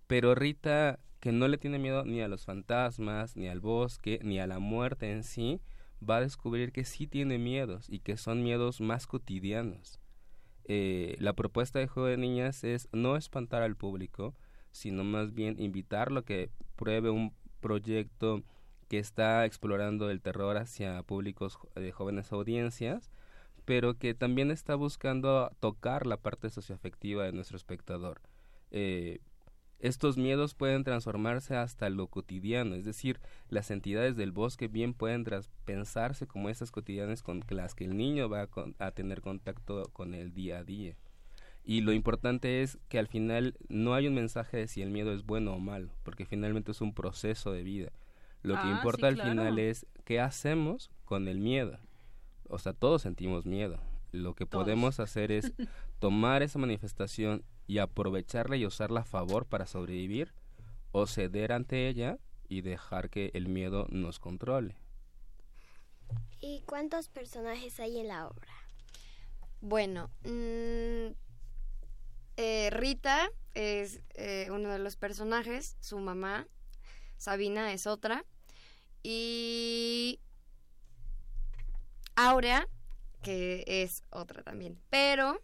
pero 0.09 0.35
Rita, 0.35 0.99
que 1.23 1.31
no 1.31 1.47
le 1.47 1.57
tiene 1.57 1.79
miedo 1.79 2.05
ni 2.05 2.21
a 2.21 2.27
los 2.27 2.45
fantasmas, 2.45 3.37
ni 3.37 3.47
al 3.47 3.61
bosque, 3.61 4.19
ni 4.25 4.41
a 4.41 4.49
la 4.49 4.59
muerte 4.59 5.13
en 5.13 5.23
sí, 5.23 5.61
va 6.03 6.17
a 6.17 6.21
descubrir 6.21 6.73
que 6.73 6.85
sí 6.85 7.07
tiene 7.07 7.39
miedos 7.39 7.87
y 7.89 8.01
que 8.01 8.17
son 8.17 8.43
miedos 8.43 8.81
más 8.81 9.07
cotidianos. 9.07 10.01
Eh, 10.65 11.15
la 11.21 11.33
propuesta 11.35 11.79
de 11.79 11.87
Juego 11.87 12.09
de 12.09 12.17
Niñas 12.17 12.65
es 12.65 12.89
no 12.91 13.17
espantar 13.17 13.63
al 13.63 13.77
público, 13.77 14.35
sino 14.73 15.05
más 15.05 15.33
bien 15.33 15.61
invitarlo 15.61 16.21
a 16.21 16.25
que 16.25 16.51
pruebe 16.75 17.11
un 17.11 17.33
proyecto 17.61 18.43
que 18.89 18.99
está 18.99 19.45
explorando 19.45 20.11
el 20.11 20.21
terror 20.23 20.57
hacia 20.57 21.05
públicos 21.05 21.57
de 21.77 21.93
jóvenes 21.93 22.33
audiencias, 22.33 23.13
pero 23.65 23.97
que 23.97 24.15
también 24.15 24.51
está 24.51 24.75
buscando 24.75 25.53
tocar 25.61 26.05
la 26.05 26.17
parte 26.17 26.51
socioafectiva 26.51 27.23
de 27.23 27.33
nuestro 27.33 27.57
espectador. 27.57 28.21
Eh, 28.73 29.21
estos 29.83 30.17
miedos 30.17 30.55
pueden 30.55 30.85
transformarse 30.85 31.57
hasta 31.57 31.91
lo 31.91 32.07
cotidiano, 32.07 32.77
es 32.77 32.85
decir, 32.85 33.19
las 33.49 33.71
entidades 33.73 34.17
del 34.17 34.31
bosque 34.31 34.69
bien 34.69 34.95
pueden 34.95 35.27
pensarse 35.65 36.29
como 36.29 36.49
esas 36.49 36.71
cotidianas 36.71 37.23
con 37.23 37.45
las 37.51 37.75
que 37.75 37.85
el 37.85 37.97
niño 37.97 38.29
va 38.29 38.43
a, 38.43 38.49
a, 38.87 38.93
tener 38.93 39.21
contacto 39.21 39.83
con 39.93 40.15
el 40.15 40.33
día 40.33 40.59
a 40.59 40.65
día. 40.65 40.97
Y 41.65 41.81
lo 41.81 41.93
importante 41.93 42.63
es 42.63 42.79
que 42.89 43.01
al 43.01 43.09
final 43.09 43.57
no 43.69 43.95
hay 43.95 44.07
un 44.07 44.15
mensaje 44.15 44.57
de 44.57 44.69
si 44.69 44.83
el 44.83 44.91
miedo 44.91 45.13
es 45.13 45.25
bueno 45.25 45.53
o 45.53 45.59
malo, 45.59 45.93
porque 46.05 46.27
finalmente 46.27 46.71
es 46.71 46.81
un 46.81 46.95
proceso 46.95 47.51
de 47.51 47.65
vida. 47.65 47.93
Lo 48.43 48.55
que 48.55 48.69
ah, 48.69 48.75
importa 48.77 49.09
al 49.09 49.21
final 49.21 49.59
es 49.59 49.87
qué 50.05 50.21
hacemos 50.21 50.93
con 51.05 51.27
el 51.27 51.39
miedo. 51.39 51.79
o 52.49 52.59
sea, 52.59 52.73
todos 52.73 53.03
sentimos 53.03 53.47
miedo. 53.47 53.81
Lo 54.13 54.35
que 54.35 54.47
podemos 54.47 55.01
hacer 55.01 55.33
es 55.33 55.53
tomar 55.99 56.43
esa 56.43 56.59
manifestación 56.61 57.43
y 57.67 57.79
aprovecharla 57.79 58.57
y 58.57 58.67
usarla 58.67 59.01
a 59.01 59.05
favor 59.05 59.47
para 59.47 59.67
sobrevivir 59.67 60.35
o 60.93 61.07
ceder 61.07 61.53
ante 61.53 61.89
ella 61.89 62.19
y 62.49 62.61
dejar 62.61 63.11
que 63.11 63.31
el 63.35 63.49
miedo 63.49 63.87
nos 63.91 64.19
controle. 64.19 64.77
¿Y 66.41 66.63
cuántos 66.63 67.09
personajes 67.09 67.81
hay 67.81 67.99
en 68.01 68.09
la 68.09 68.29
obra? 68.29 68.53
Bueno, 69.61 70.11
mm, 70.25 71.15
eh, 72.37 72.71
Rita 72.71 73.31
es 73.55 74.01
eh, 74.15 74.49
uno 74.51 74.71
de 74.71 74.79
los 74.79 74.97
personajes, 74.97 75.77
su 75.81 75.99
mamá, 75.99 76.49
Sabina 77.17 77.73
es 77.73 77.87
otra, 77.87 78.25
y 79.03 80.21
Aurea, 82.17 82.69
que 83.23 83.65
es 83.67 84.03
otra 84.11 84.43
también, 84.43 84.81
pero, 84.91 85.41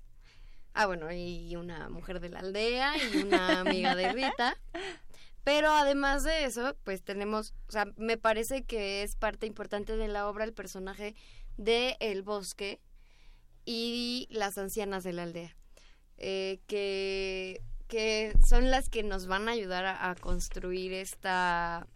ah 0.79 0.87
bueno, 0.87 1.13
y 1.13 1.57
una 1.57 1.89
mujer 1.89 2.21
de 2.21 2.29
la 2.29 2.39
aldea 2.39 2.93
y 2.97 3.17
una 3.17 3.59
amiga 3.61 3.97
de 3.97 4.13
Rita. 4.13 4.57
Pero 5.43 5.73
además 5.73 6.23
de 6.23 6.45
eso, 6.45 6.77
pues 6.85 7.03
tenemos, 7.03 7.53
o 7.67 7.73
sea, 7.73 7.87
me 7.97 8.17
parece 8.17 8.63
que 8.63 9.03
es 9.03 9.17
parte 9.17 9.47
importante 9.47 9.97
de 9.97 10.07
la 10.07 10.29
obra 10.29 10.45
el 10.45 10.53
personaje 10.53 11.17
de 11.57 11.97
El 11.99 12.23
Bosque 12.23 12.81
y 13.65 14.29
las 14.31 14.57
ancianas 14.57 15.03
de 15.03 15.13
la 15.15 15.25
aldea, 15.25 15.57
eh, 16.17 16.61
que, 16.69 17.61
que 17.89 18.35
son 18.47 18.71
las 18.71 18.89
que 18.89 19.03
nos 19.03 19.27
van 19.27 19.49
a 19.49 19.53
ayudar 19.53 19.85
a, 19.85 20.11
a 20.11 20.15
construir 20.15 20.93
esta, 20.93 21.89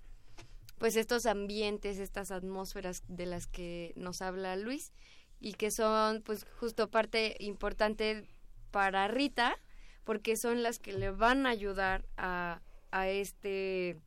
pues 0.79 0.97
estos 0.97 1.27
ambientes, 1.27 1.99
estas 1.99 2.33
atmósferas 2.33 3.05
de 3.07 3.27
las 3.27 3.47
que 3.47 3.93
nos 3.95 4.23
habla 4.23 4.57
Luis 4.57 4.93
y 5.39 5.53
que 5.53 5.71
son 5.71 6.23
pues 6.23 6.47
justo 6.59 6.91
parte 6.91 7.37
importante 7.39 8.27
para 8.73 9.07
Rita 9.07 9.57
porque 10.03 10.37
son 10.37 10.65
las 10.65 10.81
que 10.81 10.93
le 10.93 11.13
van 11.13 11.47
a 11.47 11.51
ayudar 11.51 12.05
a 12.17 12.61
a 12.93 13.09
este 13.09 13.99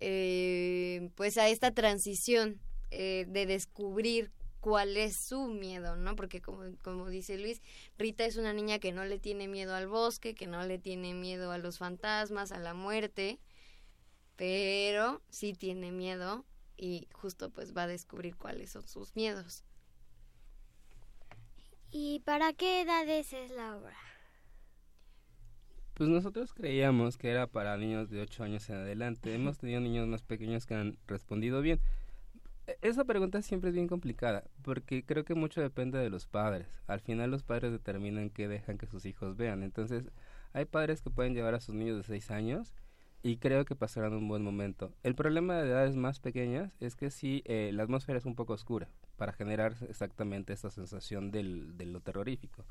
eh, 0.00 1.10
pues 1.14 1.38
a 1.38 1.48
esta 1.48 1.70
transición 1.70 2.60
eh, 2.90 3.24
de 3.28 3.46
descubrir 3.46 4.32
cuál 4.60 4.96
es 4.96 5.16
su 5.16 5.46
miedo, 5.46 5.96
¿no? 5.96 6.16
Porque 6.16 6.42
como, 6.42 6.64
como 6.82 7.08
dice 7.08 7.38
Luis, 7.38 7.62
Rita 7.98 8.24
es 8.24 8.36
una 8.36 8.52
niña 8.52 8.80
que 8.80 8.92
no 8.92 9.04
le 9.04 9.18
tiene 9.18 9.48
miedo 9.48 9.74
al 9.74 9.86
bosque, 9.86 10.34
que 10.34 10.46
no 10.46 10.64
le 10.66 10.78
tiene 10.78 11.14
miedo 11.14 11.52
a 11.52 11.58
los 11.58 11.78
fantasmas, 11.78 12.50
a 12.52 12.58
la 12.58 12.74
muerte, 12.74 13.38
pero 14.36 15.22
sí 15.30 15.52
tiene 15.52 15.92
miedo 15.92 16.44
y 16.76 17.08
justo 17.12 17.50
pues 17.50 17.76
va 17.76 17.84
a 17.84 17.86
descubrir 17.88 18.36
cuáles 18.36 18.70
son 18.70 18.86
sus 18.88 19.14
miedos. 19.14 19.64
¿Y 21.94 22.20
para 22.20 22.54
qué 22.54 22.80
edades 22.80 23.34
es 23.34 23.50
la 23.50 23.76
obra? 23.76 23.94
Pues 25.92 26.08
nosotros 26.08 26.54
creíamos 26.54 27.18
que 27.18 27.28
era 27.28 27.46
para 27.46 27.76
niños 27.76 28.08
de 28.08 28.22
8 28.22 28.44
años 28.44 28.70
en 28.70 28.76
adelante. 28.76 29.34
Hemos 29.34 29.58
tenido 29.58 29.78
niños 29.82 30.08
más 30.08 30.22
pequeños 30.22 30.64
que 30.64 30.74
han 30.74 30.96
respondido 31.06 31.60
bien. 31.60 31.80
E, 32.66 32.78
esa 32.80 33.04
pregunta 33.04 33.42
siempre 33.42 33.68
es 33.68 33.74
bien 33.74 33.88
complicada, 33.88 34.44
porque 34.62 35.04
creo 35.04 35.26
que 35.26 35.34
mucho 35.34 35.60
depende 35.60 35.98
de 35.98 36.08
los 36.08 36.26
padres. 36.26 36.66
Al 36.86 37.00
final 37.00 37.30
los 37.30 37.42
padres 37.42 37.72
determinan 37.72 38.30
qué 38.30 38.48
dejan 38.48 38.78
que 38.78 38.86
sus 38.86 39.04
hijos 39.04 39.36
vean. 39.36 39.62
Entonces, 39.62 40.10
hay 40.54 40.64
padres 40.64 41.02
que 41.02 41.10
pueden 41.10 41.34
llevar 41.34 41.54
a 41.54 41.60
sus 41.60 41.74
niños 41.74 41.98
de 41.98 42.04
6 42.04 42.30
años 42.30 42.72
y 43.22 43.36
creo 43.36 43.66
que 43.66 43.76
pasarán 43.76 44.14
un 44.14 44.28
buen 44.28 44.42
momento. 44.42 44.94
El 45.02 45.14
problema 45.14 45.60
de 45.60 45.68
edades 45.68 45.94
más 45.94 46.20
pequeñas 46.20 46.72
es 46.80 46.96
que 46.96 47.10
si 47.10 47.42
eh, 47.44 47.70
la 47.74 47.82
atmósfera 47.82 48.16
es 48.16 48.24
un 48.24 48.34
poco 48.34 48.54
oscura 48.54 48.88
para 49.22 49.32
generar 49.32 49.76
exactamente 49.88 50.52
esta 50.52 50.68
sensación 50.68 51.30
del, 51.30 51.76
de 51.76 51.86
lo 51.86 52.00
terrorífico. 52.00 52.64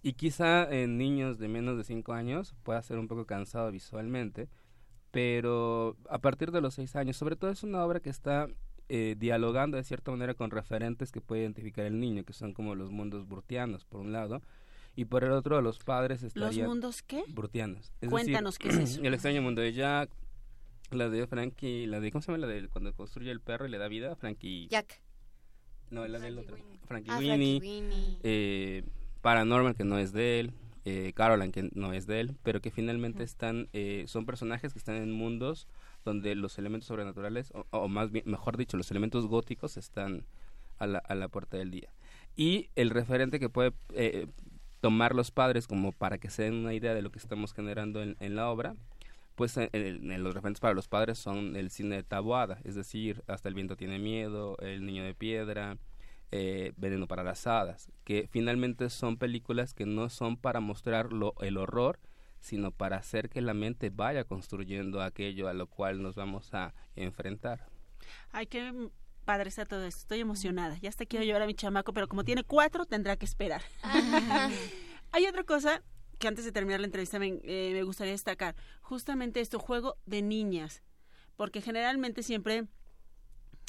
Y 0.00 0.14
quizá 0.14 0.66
en 0.72 0.96
niños 0.96 1.38
de 1.38 1.46
menos 1.46 1.76
de 1.76 1.84
5 1.84 2.14
años 2.14 2.54
pueda 2.62 2.80
ser 2.80 2.98
un 2.98 3.06
poco 3.06 3.26
cansado 3.26 3.70
visualmente, 3.70 4.48
pero 5.10 5.98
a 6.08 6.20
partir 6.20 6.52
de 6.52 6.62
los 6.62 6.72
6 6.72 6.96
años, 6.96 7.18
sobre 7.18 7.36
todo 7.36 7.50
es 7.50 7.62
una 7.64 7.84
obra 7.84 8.00
que 8.00 8.08
está 8.08 8.48
eh, 8.88 9.14
dialogando 9.18 9.76
de 9.76 9.84
cierta 9.84 10.10
manera 10.10 10.32
con 10.32 10.50
referentes 10.50 11.12
que 11.12 11.20
puede 11.20 11.42
identificar 11.42 11.84
el 11.84 12.00
niño, 12.00 12.24
que 12.24 12.32
son 12.32 12.54
como 12.54 12.74
los 12.74 12.90
mundos 12.90 13.28
burtianos, 13.28 13.84
por 13.84 14.00
un 14.00 14.10
lado, 14.10 14.40
y 14.96 15.04
por 15.04 15.22
el 15.22 15.32
otro 15.32 15.60
los 15.60 15.80
padres 15.80 16.22
estarían... 16.22 16.64
¿Los 16.64 16.66
mundos 16.66 17.02
qué? 17.02 17.24
Burtianos. 17.28 17.92
Cuéntanos 18.08 18.58
qué 18.58 18.70
es 18.70 18.78
eso. 18.78 19.02
El 19.04 19.12
extraño 19.12 19.42
mundo 19.42 19.60
de 19.60 19.74
Jack, 19.74 20.08
la 20.92 21.10
de 21.10 21.26
Frankie, 21.26 21.84
la 21.84 22.00
de, 22.00 22.10
¿cómo 22.10 22.22
se 22.22 22.32
llama? 22.32 22.46
La 22.46 22.50
de 22.50 22.68
cuando 22.68 22.94
construye 22.94 23.30
el 23.30 23.42
perro 23.42 23.66
y 23.66 23.70
le 23.70 23.76
da 23.76 23.86
vida, 23.88 24.16
Frankie... 24.16 24.68
Jack. 24.70 25.03
No, 25.90 26.06
la 26.06 26.18
del 26.18 26.38
otro. 26.38 26.56
Frankie, 26.86 27.10
ah, 27.10 27.18
Winnie. 27.18 27.60
Frankie 27.60 27.60
Winnie. 27.60 28.18
Eh, 28.22 28.82
Paranormal, 29.22 29.74
que 29.74 29.84
no 29.84 29.98
es 29.98 30.12
de 30.12 30.40
él, 30.40 30.52
eh, 30.84 31.12
Caroline, 31.14 31.50
que 31.50 31.70
no 31.72 31.94
es 31.94 32.06
de 32.06 32.20
él, 32.20 32.36
pero 32.42 32.60
que 32.60 32.70
finalmente 32.70 33.22
están, 33.22 33.68
eh, 33.72 34.04
son 34.06 34.26
personajes 34.26 34.74
que 34.74 34.78
están 34.78 34.96
en 34.96 35.12
mundos 35.12 35.66
donde 36.04 36.34
los 36.34 36.58
elementos 36.58 36.86
sobrenaturales, 36.86 37.50
o, 37.70 37.88
más 37.88 38.10
bien, 38.10 38.24
mejor 38.26 38.58
dicho, 38.58 38.76
los 38.76 38.90
elementos 38.90 39.26
góticos 39.26 39.78
están 39.78 40.26
a 40.78 40.86
la, 40.86 40.98
a 40.98 41.14
la 41.14 41.28
puerta 41.28 41.56
del 41.56 41.70
día. 41.70 41.88
Y 42.36 42.68
el 42.76 42.90
referente 42.90 43.40
que 43.40 43.48
puede 43.48 43.72
eh, 43.94 44.26
tomar 44.82 45.14
los 45.14 45.30
padres 45.30 45.66
como 45.66 45.92
para 45.92 46.18
que 46.18 46.28
se 46.28 46.42
den 46.42 46.54
una 46.54 46.74
idea 46.74 46.92
de 46.92 47.00
lo 47.00 47.10
que 47.10 47.18
estamos 47.18 47.54
generando 47.54 48.02
en, 48.02 48.16
en 48.20 48.36
la 48.36 48.50
obra, 48.50 48.76
pues 49.34 49.56
en, 49.56 50.22
los 50.22 50.34
referentes 50.34 50.60
para 50.60 50.74
los 50.74 50.88
padres 50.88 51.18
son 51.18 51.56
el 51.56 51.70
cine 51.70 51.96
de 51.96 52.02
tabuada, 52.02 52.58
es 52.64 52.74
decir, 52.74 53.22
hasta 53.26 53.48
el 53.48 53.54
viento 53.54 53.76
tiene 53.76 53.98
miedo, 53.98 54.56
el 54.58 54.86
niño 54.86 55.04
de 55.04 55.14
piedra, 55.14 55.76
eh, 56.30 56.72
Veneno 56.76 57.06
para 57.06 57.22
las 57.22 57.46
Hadas, 57.46 57.90
que 58.04 58.28
finalmente 58.30 58.90
son 58.90 59.16
películas 59.16 59.74
que 59.74 59.86
no 59.86 60.08
son 60.08 60.36
para 60.36 60.60
mostrar 60.60 61.08
el 61.40 61.56
horror, 61.56 61.98
sino 62.40 62.70
para 62.70 62.96
hacer 62.96 63.28
que 63.28 63.40
la 63.40 63.54
mente 63.54 63.90
vaya 63.90 64.24
construyendo 64.24 65.02
aquello 65.02 65.48
a 65.48 65.54
lo 65.54 65.66
cual 65.66 66.02
nos 66.02 66.14
vamos 66.14 66.52
a 66.52 66.74
enfrentar. 66.94 67.66
Ay, 68.32 68.46
qué 68.46 68.90
padre 69.24 69.48
está 69.48 69.64
todo 69.64 69.84
esto. 69.86 70.00
Estoy 70.00 70.20
emocionada. 70.20 70.76
Ya 70.78 70.90
hasta 70.90 71.06
quiero 71.06 71.24
llevar 71.24 71.42
a 71.42 71.46
mi 71.46 71.54
chamaco, 71.54 71.92
pero 71.92 72.06
como 72.06 72.24
tiene 72.24 72.44
cuatro, 72.44 72.84
tendrá 72.84 73.16
que 73.16 73.24
esperar. 73.24 73.62
Hay 75.12 75.26
otra 75.26 75.44
cosa 75.44 75.82
que 76.18 76.28
antes 76.28 76.44
de 76.44 76.52
terminar 76.52 76.80
la 76.80 76.86
entrevista 76.86 77.18
me, 77.18 77.40
eh, 77.42 77.70
me 77.72 77.82
gustaría 77.82 78.12
destacar. 78.12 78.54
Justamente 78.80 79.40
esto, 79.40 79.58
juego 79.58 79.96
de 80.06 80.22
niñas. 80.22 80.82
Porque 81.36 81.60
generalmente 81.60 82.22
siempre 82.22 82.66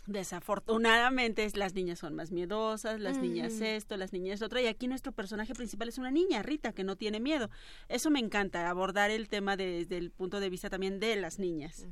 desafortunadamente 0.07 1.47
las 1.55 1.73
niñas 1.73 1.99
son 1.99 2.15
más 2.15 2.31
miedosas, 2.31 2.99
las 2.99 3.17
niñas 3.17 3.53
esto, 3.61 3.97
las 3.97 4.13
niñas 4.13 4.41
otro, 4.41 4.59
y 4.59 4.67
aquí 4.67 4.87
nuestro 4.87 5.11
personaje 5.11 5.53
principal 5.53 5.89
es 5.89 5.97
una 5.97 6.11
niña, 6.11 6.43
Rita, 6.43 6.73
que 6.73 6.83
no 6.83 6.95
tiene 6.95 7.19
miedo. 7.19 7.49
Eso 7.89 8.09
me 8.11 8.19
encanta, 8.19 8.69
abordar 8.69 9.11
el 9.11 9.27
tema 9.27 9.57
desde 9.57 9.97
el 9.97 10.11
punto 10.11 10.39
de 10.39 10.49
vista 10.49 10.69
también 10.69 10.99
de 10.99 11.15
las 11.15 11.39
niñas. 11.39 11.87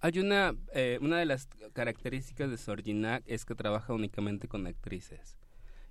Hay 0.00 0.18
una, 0.18 0.54
eh, 0.74 0.98
una 1.00 1.18
de 1.18 1.26
las 1.26 1.48
características 1.72 2.50
de 2.50 2.58
Sorginac 2.58 3.22
es 3.26 3.44
que 3.44 3.54
trabaja 3.54 3.92
únicamente 3.92 4.48
con 4.48 4.66
actrices. 4.66 5.38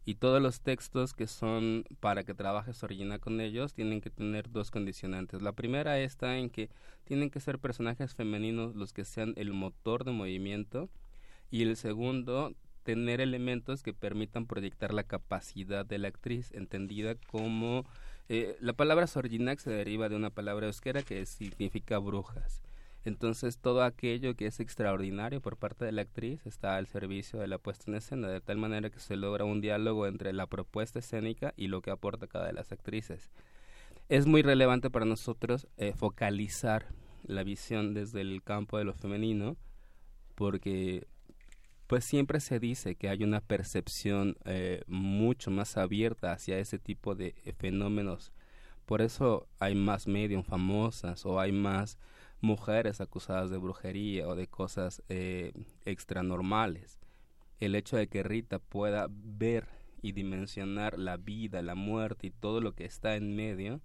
Y 0.04 0.16
todos 0.16 0.42
los 0.42 0.62
textos 0.62 1.14
que 1.14 1.28
son 1.28 1.86
para 2.00 2.24
que 2.24 2.34
trabaje 2.34 2.74
Sorginac 2.74 3.22
con 3.22 3.40
ellos 3.40 3.74
tienen 3.74 4.02
que 4.02 4.10
tener 4.10 4.50
dos 4.50 4.72
condicionantes. 4.72 5.42
La 5.42 5.52
primera 5.52 6.00
está 6.00 6.38
en 6.38 6.50
que 6.50 6.70
tienen 7.04 7.30
que 7.30 7.40
ser 7.40 7.60
personajes 7.60 8.16
femeninos 8.16 8.76
los 8.76 8.94
que 8.94 9.06
sean 9.06 9.34
el 9.38 9.54
motor 9.54 10.04
de 10.04 10.12
movimiento 10.12 10.90
y 11.52 11.64
el 11.64 11.76
segundo, 11.76 12.56
tener 12.84 13.22
elementos 13.22 13.84
que 13.84 13.94
permitan 13.94 14.48
proyectar 14.48 14.94
la 14.94 15.04
capacidad 15.04 15.86
de 15.86 16.00
la 16.00 16.08
actriz, 16.08 16.52
entendida 16.54 17.16
como... 17.16 17.86
Eh, 18.30 18.56
la 18.62 18.72
palabra 18.72 19.08
sorginac 19.08 19.60
se 19.60 19.72
deriva 19.72 20.08
de 20.08 20.16
una 20.16 20.30
palabra 20.30 20.68
euskera 20.68 21.04
que 21.04 21.26
significa 21.26 21.98
brujas. 21.98 22.64
Entonces 23.04 23.58
todo 23.58 23.84
aquello 23.84 24.36
que 24.36 24.46
es 24.46 24.60
extraordinario 24.60 25.42
por 25.42 25.58
parte 25.58 25.86
de 25.86 25.92
la 25.92 26.04
actriz 26.04 26.46
está 26.46 26.76
al 26.76 26.86
servicio 26.86 27.40
de 27.40 27.48
la 27.48 27.58
puesta 27.58 27.86
en 27.88 27.96
escena, 27.96 28.28
de 28.28 28.42
tal 28.42 28.58
manera 28.58 28.92
que 28.92 29.00
se 29.00 29.16
logra 29.16 29.44
un 29.44 29.60
diálogo 29.60 30.06
entre 30.06 30.34
la 30.34 30.46
propuesta 30.46 31.00
escénica 31.00 31.54
y 31.58 31.68
lo 31.68 31.82
que 31.82 31.92
aporta 31.92 32.28
cada 32.28 32.48
de 32.48 32.54
las 32.54 32.72
actrices. 32.72 33.32
Es 34.08 34.28
muy 34.28 34.44
relevante 34.44 34.90
para 34.90 35.06
nosotros 35.06 35.68
eh, 35.78 35.94
focalizar 35.96 36.90
la 37.24 37.44
visión 37.44 37.94
desde 37.94 38.22
el 38.22 38.44
campo 38.44 38.78
de 38.78 38.84
lo 38.84 38.94
femenino, 38.94 39.58
porque 40.36 41.08
pues 41.88 42.06
siempre 42.06 42.40
se 42.40 42.60
dice 42.60 42.96
que 42.96 43.10
hay 43.10 43.24
una 43.24 43.42
percepción 43.42 44.38
eh, 44.46 44.82
mucho 44.88 45.52
más 45.52 45.76
abierta 45.76 46.32
hacia 46.32 46.58
ese 46.60 46.80
tipo 46.80 47.16
de 47.16 47.36
eh, 47.44 47.54
fenómenos. 47.54 48.32
Por 48.86 49.02
eso 49.02 49.48
hay 49.60 49.76
más 49.76 50.08
medium 50.08 50.44
famosas 50.44 51.26
o 51.26 51.40
hay 51.40 51.52
más 51.52 51.98
mujeres 52.42 53.02
acusadas 53.02 53.50
de 53.50 53.58
brujería 53.58 54.28
o 54.28 54.36
de 54.36 54.48
cosas 54.48 55.02
eh, 55.10 55.54
extranormales. 55.86 57.00
El 57.60 57.76
hecho 57.76 57.98
de 57.98 58.08
que 58.08 58.24
Rita 58.24 58.60
pueda 58.60 59.08
ver 59.10 59.68
y 60.02 60.14
dimensionar 60.14 60.98
la 60.98 61.18
vida, 61.18 61.62
la 61.62 61.76
muerte 61.76 62.28
y 62.28 62.32
todo 62.32 62.60
lo 62.60 62.74
que 62.74 62.86
está 62.86 63.16
en 63.16 63.36
medio, 63.36 63.82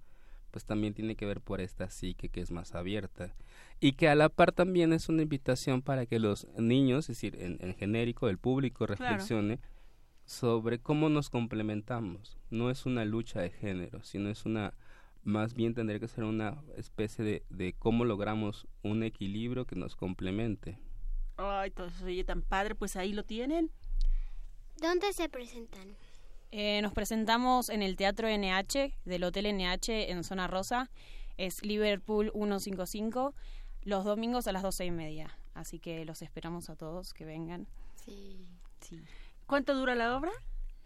pues 0.50 0.64
también 0.64 0.94
tiene 0.94 1.16
que 1.16 1.26
ver 1.26 1.42
por 1.42 1.60
esta 1.60 1.90
psique 1.90 2.30
que 2.30 2.40
es 2.40 2.50
más 2.50 2.74
abierta 2.74 3.34
y 3.78 3.92
que 3.92 4.08
a 4.08 4.14
la 4.14 4.30
par 4.30 4.52
también 4.52 4.92
es 4.92 5.08
una 5.08 5.22
invitación 5.22 5.82
para 5.82 6.06
que 6.06 6.18
los 6.18 6.46
niños, 6.56 7.10
es 7.10 7.20
decir, 7.20 7.36
en, 7.38 7.74
genérico, 7.74 8.28
el 8.28 8.38
público 8.38 8.86
reflexione 8.86 9.60
sobre 10.24 10.78
cómo 10.78 11.08
nos 11.08 11.28
complementamos. 11.28 12.38
No 12.50 12.70
es 12.70 12.86
una 12.86 13.04
lucha 13.04 13.40
de 13.40 13.50
género, 13.50 14.02
sino 14.02 14.30
es 14.30 14.46
una, 14.46 14.72
más 15.26 15.54
bien 15.54 15.74
tendría 15.74 15.98
que 15.98 16.08
ser 16.08 16.24
una 16.24 16.62
especie 16.76 17.24
de, 17.24 17.42
de 17.50 17.72
cómo 17.72 18.04
logramos 18.04 18.66
un 18.82 19.02
equilibrio 19.02 19.66
que 19.66 19.74
nos 19.74 19.96
complemente. 19.96 20.78
Ay, 21.36 21.70
todo 21.72 21.88
eso 21.88 22.04
oye 22.04 22.24
tan 22.24 22.42
padre, 22.42 22.76
pues 22.76 22.94
ahí 22.96 23.12
lo 23.12 23.24
tienen. 23.24 23.70
¿Dónde 24.80 25.12
se 25.12 25.28
presentan? 25.28 25.96
Eh, 26.52 26.80
nos 26.80 26.92
presentamos 26.92 27.70
en 27.70 27.82
el 27.82 27.96
Teatro 27.96 28.28
NH 28.28 28.94
del 29.04 29.24
Hotel 29.24 29.46
NH 29.52 30.10
en 30.10 30.22
Zona 30.22 30.46
Rosa. 30.46 30.90
Es 31.36 31.62
Liverpool 31.64 32.30
155 32.32 33.34
los 33.82 34.04
domingos 34.04 34.46
a 34.46 34.52
las 34.52 34.62
doce 34.62 34.84
y 34.86 34.92
media. 34.92 35.36
Así 35.54 35.80
que 35.80 36.04
los 36.04 36.22
esperamos 36.22 36.70
a 36.70 36.76
todos 36.76 37.14
que 37.14 37.24
vengan. 37.24 37.66
Sí. 37.94 38.46
Sí. 38.80 39.00
¿Cuánto 39.46 39.74
dura 39.74 39.94
la 39.96 40.16
obra? 40.16 40.30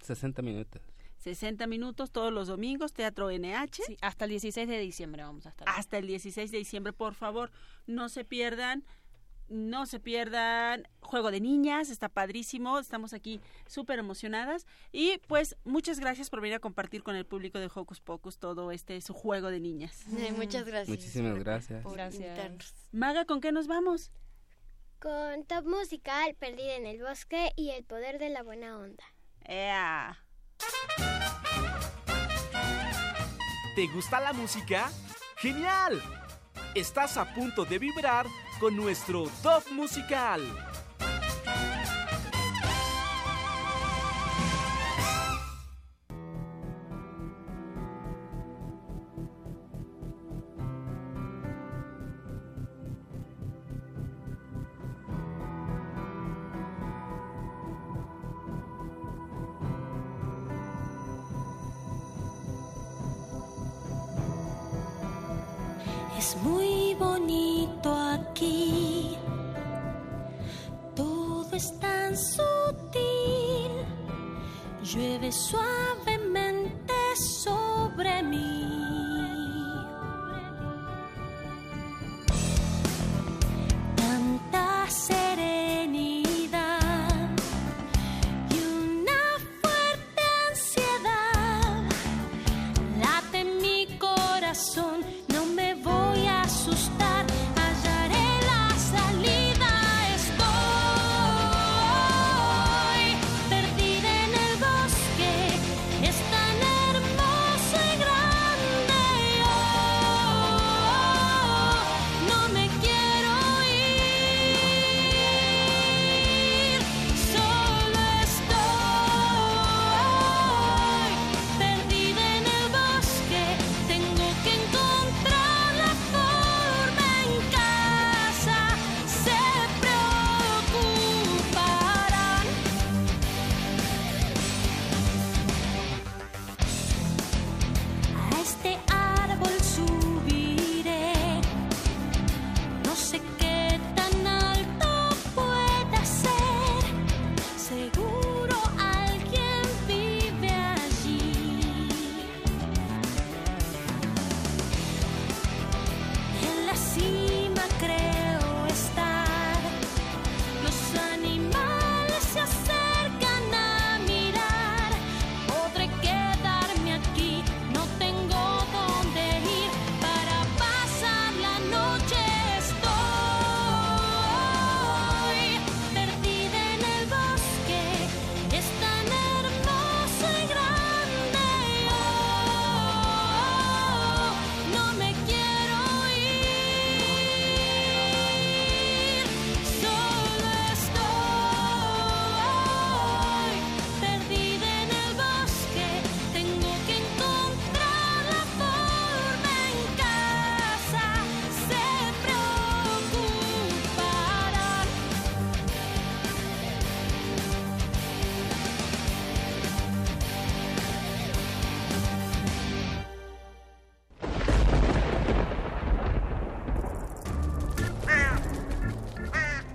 60 0.01 0.41
minutos. 0.41 0.81
60 1.21 1.67
minutos 1.67 2.11
todos 2.11 2.33
los 2.33 2.49
domingos, 2.49 2.93
Teatro 2.93 3.31
NH. 3.31 3.83
Sí, 3.87 3.97
hasta 4.01 4.25
el 4.25 4.31
16 4.31 4.69
de 4.69 4.79
diciembre 4.79 5.23
vamos 5.23 5.47
a 5.47 5.51
estar. 5.51 5.69
Hasta 5.69 5.99
el 5.99 6.07
16 6.07 6.51
de 6.51 6.59
diciembre, 6.59 6.93
por 6.93 7.15
favor, 7.15 7.51
no 7.87 8.09
se 8.09 8.25
pierdan 8.25 8.85
no 9.51 9.85
se 9.85 9.99
pierdan 9.99 10.89
Juego 11.01 11.33
de 11.33 11.41
Niñas, 11.41 11.91
está 11.91 12.09
padrísimo, 12.09 12.79
estamos 12.79 13.13
aquí 13.13 13.41
súper 13.67 13.99
emocionadas 13.99 14.65
y 14.93 15.19
pues 15.27 15.57
muchas 15.65 15.99
gracias 15.99 16.31
por 16.31 16.41
venir 16.41 16.55
a 16.55 16.61
compartir 16.61 17.03
con 17.03 17.17
el 17.17 17.27
público 17.27 17.59
de 17.59 17.69
Hocus 17.75 18.01
Pocus 18.01 18.39
todo 18.39 18.71
este 18.71 19.01
su 19.01 19.13
Juego 19.13 19.51
de 19.51 19.59
Niñas. 19.59 20.05
muchas 20.37 20.65
gracias. 20.65 20.89
Muchísimas 20.89 21.37
gracias. 21.39 21.85
gracias. 21.85 22.75
Maga, 22.93 23.25
¿con 23.25 23.41
qué 23.41 23.51
nos 23.51 23.67
vamos? 23.67 24.13
Con 25.01 25.45
Top 25.47 25.67
Musical, 25.67 26.35
Perdida 26.39 26.77
en 26.77 26.87
el 26.87 27.03
Bosque 27.03 27.53
y 27.57 27.71
El 27.71 27.85
Poder 27.85 28.19
de 28.19 28.29
la 28.31 28.43
Buena 28.43 28.79
Onda. 28.79 29.05
¡Ea! 29.45 30.30
¿Te 33.75 33.87
gusta 33.89 34.21
la 34.21 34.33
música? 34.33 34.91
¡Genial! 35.37 36.03
Estás 36.75 37.17
a 37.17 37.35
punto 37.35 37.65
de 37.65 37.79
vibrar 37.79 38.27
con 38.61 38.77
nuestro 38.77 39.29
top 39.43 39.63
musical. 39.73 40.43
Sutil. 72.21 73.73
Llueve 74.83 75.33
suavemente 75.33 76.10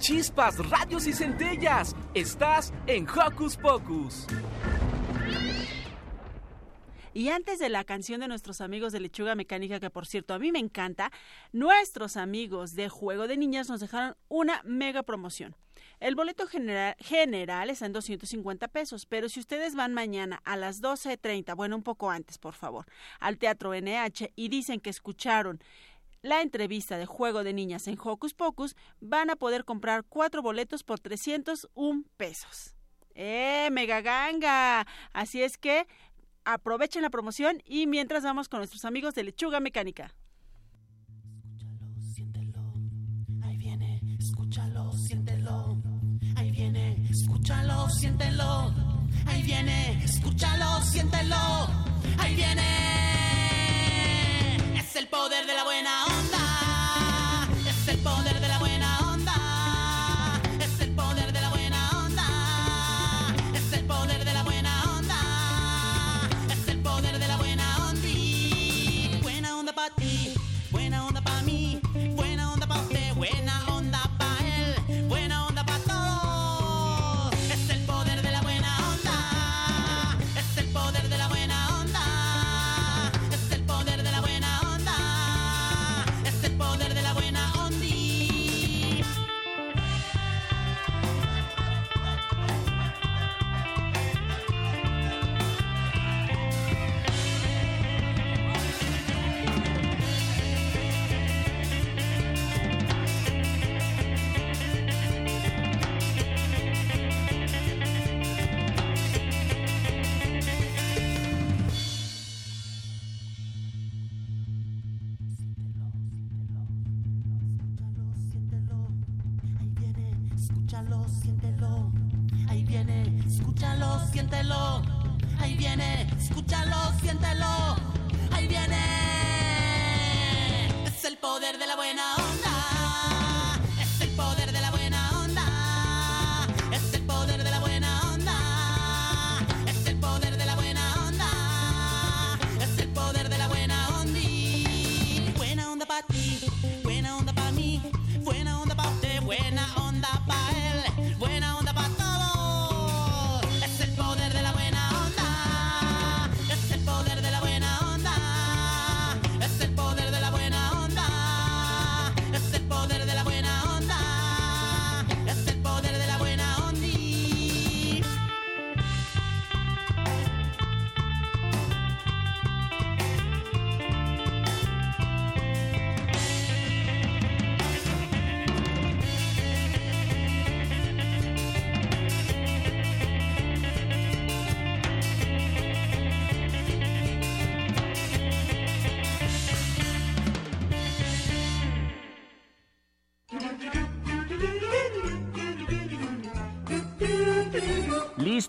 Chispas, 0.06 0.60
radios 0.70 1.08
y 1.08 1.14
centellas. 1.14 1.96
Estás 2.14 2.72
en 2.86 3.08
Hocus 3.10 3.58
Pocus. 3.58 4.28
Y 7.12 7.30
antes 7.30 7.58
de 7.58 7.70
la 7.70 7.84
canción 7.86 8.20
de 8.20 8.28
nuestros 8.28 8.62
amigos 8.62 8.94
de 8.94 9.00
Lechuga 9.00 9.34
Mecánica, 9.34 9.80
que 9.80 9.90
por 9.90 10.06
cierto 10.06 10.36
a 10.36 10.38
mí 10.38 10.52
me 10.52 10.60
encanta, 10.60 11.12
nuestros 11.54 12.18
amigos 12.18 12.76
de 12.76 12.88
Juego 12.88 13.26
de 13.28 13.36
Niñas 13.36 13.68
nos 13.68 13.80
dejaron 13.80 14.16
una 14.28 14.62
mega 14.64 15.02
promoción. 15.02 15.56
El 16.00 16.14
boleto 16.14 16.46
general, 16.46 16.96
general 17.00 17.72
está 17.72 17.88
en 17.88 17.94
250 17.94 18.68
pesos, 18.68 19.08
pero 19.08 19.28
si 19.28 19.40
ustedes 19.40 19.74
van 19.74 19.96
mañana 19.96 20.40
a 20.46 20.56
las 20.56 20.84
12.30, 20.84 21.56
bueno, 21.56 21.78
un 21.78 21.84
poco 21.84 22.12
antes, 22.12 22.38
por 22.38 22.54
favor, 22.54 22.86
al 23.20 23.40
Teatro 23.40 23.74
NH 23.74 24.34
y 24.36 24.50
dicen 24.50 24.80
que 24.80 24.92
escucharon 24.92 25.60
la 26.26 26.42
entrevista 26.42 26.98
de 26.98 27.06
Juego 27.06 27.44
de 27.44 27.54
Niñas 27.54 27.88
en 27.88 27.98
Hocus 28.04 28.34
Pocus, 28.34 28.76
van 29.00 29.30
a 29.30 29.36
poder 29.36 29.64
comprar 29.64 30.04
cuatro 30.04 30.42
boletos 30.42 30.84
por 30.84 31.00
301 31.00 32.04
pesos. 32.18 32.76
¡Eh, 33.14 33.70
mega 33.72 34.02
ganga! 34.02 34.88
Así 35.14 35.44
es 35.44 35.58
que 35.58 35.88
aprovechen 36.44 37.04
la 37.04 37.12
promoción 37.12 37.62
y 37.64 37.86
mientras 37.86 38.24
vamos 38.24 38.50
con 38.50 38.60
nuestros 38.60 38.86
amigos 38.86 39.14
de 39.14 39.24
Lechuga 39.24 39.60
Mecánica. 39.60 40.16
Ahí 43.44 43.58
viene, 43.58 44.02
escúchalo, 44.20 44.92
siéntelo. 44.94 45.78
Ahí 46.36 46.52
viene, 46.52 47.08
escúchalo, 47.10 47.88
siéntelo. 47.90 48.74
Ahí 49.28 49.44
viene, 49.44 50.04
escúchalo, 50.04 50.82
siéntelo. 50.82 51.68
Ahí 52.18 52.36
viene. 52.36 53.25
El 54.96 55.08
poder 55.08 55.46
de 55.46 55.54
la 55.54 55.66
buena 55.66 56.06
onda. 56.06 56.45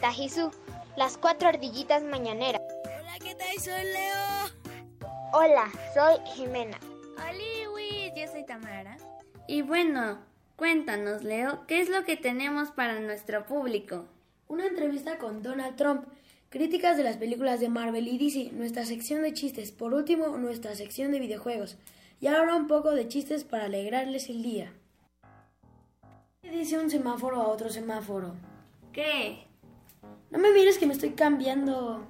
Letajizú, 0.00 0.50
las 0.96 1.18
cuatro 1.18 1.50
ardillitas 1.50 2.02
mañaneras. 2.02 2.62
Hola, 2.84 3.18
¿qué 3.22 3.34
tal? 3.34 3.58
Soy 3.58 3.84
Leo. 3.84 5.10
Hola, 5.34 5.70
soy 5.92 6.26
Jimena. 6.32 6.78
Hola, 7.16 7.32
Luis, 7.66 8.10
yo 8.16 8.26
soy 8.32 8.46
Tamara. 8.46 8.96
Y 9.46 9.60
bueno, 9.60 10.18
cuéntanos, 10.56 11.22
Leo, 11.22 11.66
¿qué 11.66 11.82
es 11.82 11.90
lo 11.90 12.02
que 12.04 12.16
tenemos 12.16 12.70
para 12.70 12.98
nuestro 12.98 13.44
público? 13.44 14.06
Una 14.48 14.64
entrevista 14.64 15.18
con 15.18 15.42
Donald 15.42 15.76
Trump, 15.76 16.06
críticas 16.48 16.96
de 16.96 17.04
las 17.04 17.18
películas 17.18 17.60
de 17.60 17.68
Marvel 17.68 18.08
y 18.08 18.16
DC, 18.16 18.52
nuestra 18.52 18.86
sección 18.86 19.20
de 19.20 19.34
chistes, 19.34 19.70
por 19.70 19.92
último, 19.92 20.28
nuestra 20.38 20.74
sección 20.76 21.12
de 21.12 21.20
videojuegos. 21.20 21.76
Y 22.22 22.28
ahora 22.28 22.56
un 22.56 22.68
poco 22.68 22.92
de 22.92 23.06
chistes 23.06 23.44
para 23.44 23.66
alegrarles 23.66 24.30
el 24.30 24.42
día. 24.42 24.72
Dice 26.42 26.78
un 26.78 26.88
semáforo 26.88 27.42
a 27.42 27.48
otro 27.48 27.68
semáforo. 27.68 28.32
¿Qué? 28.94 29.49
No 30.30 30.38
me 30.38 30.52
mires 30.52 30.78
que 30.78 30.86
me 30.86 30.94
estoy 30.94 31.14
cambiando. 31.14 32.06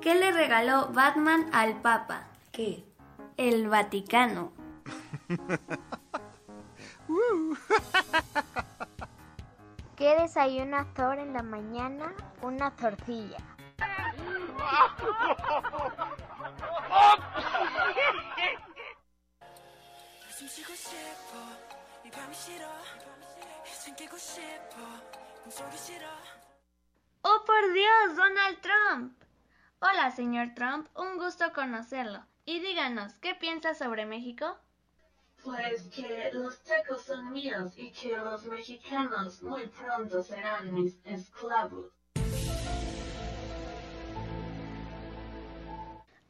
¿Qué 0.00 0.14
le 0.14 0.30
regaló 0.30 0.92
Batman 0.92 1.50
al 1.52 1.82
Papa? 1.82 2.28
¿Qué? 2.52 2.84
El 3.36 3.68
Vaticano. 3.68 4.52
¿Qué 9.96 10.14
desayuna 10.20 10.86
Thor 10.94 11.18
en 11.18 11.32
la 11.32 11.42
mañana? 11.42 12.14
Una 12.42 12.70
tortilla. 12.76 13.38
¡Oh, 27.22 27.44
por 27.44 27.72
Dios, 27.72 28.16
Donald 28.16 28.60
Trump! 28.60 29.22
Hola, 29.80 30.10
señor 30.10 30.54
Trump, 30.54 30.88
un 30.96 31.18
gusto 31.18 31.52
conocerlo. 31.52 32.24
Y 32.44 32.60
díganos, 32.60 33.14
¿qué 33.18 33.34
piensa 33.34 33.74
sobre 33.74 34.06
México? 34.06 34.56
Pues 35.42 35.88
que 35.94 36.30
los 36.32 36.62
tacos 36.62 37.02
son 37.02 37.32
míos 37.32 37.72
y 37.76 37.90
que 37.90 38.16
los 38.16 38.44
mexicanos 38.46 39.42
muy 39.42 39.66
pronto 39.66 40.22
serán 40.22 40.72
mis 40.72 40.96
esclavos. 41.04 41.92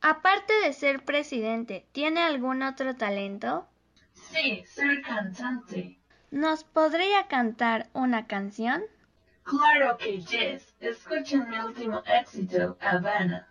Aparte 0.01 0.53
de 0.65 0.73
ser 0.73 1.05
presidente, 1.05 1.87
¿tiene 1.93 2.23
algún 2.23 2.63
otro 2.63 2.97
talento? 2.97 3.67
Sí, 4.13 4.65
ser 4.67 5.03
cantante. 5.03 5.99
¿Nos 6.31 6.65
podría 6.65 7.29
cantar 7.29 7.89
una 7.93 8.27
canción? 8.27 8.83
Claro 9.45 9.97
que 9.97 10.21
yes. 10.23 10.75
Escuchen 10.81 11.49
mi 11.49 11.59
último 11.59 12.03
éxito, 12.05 12.77
Havana. 12.81 13.49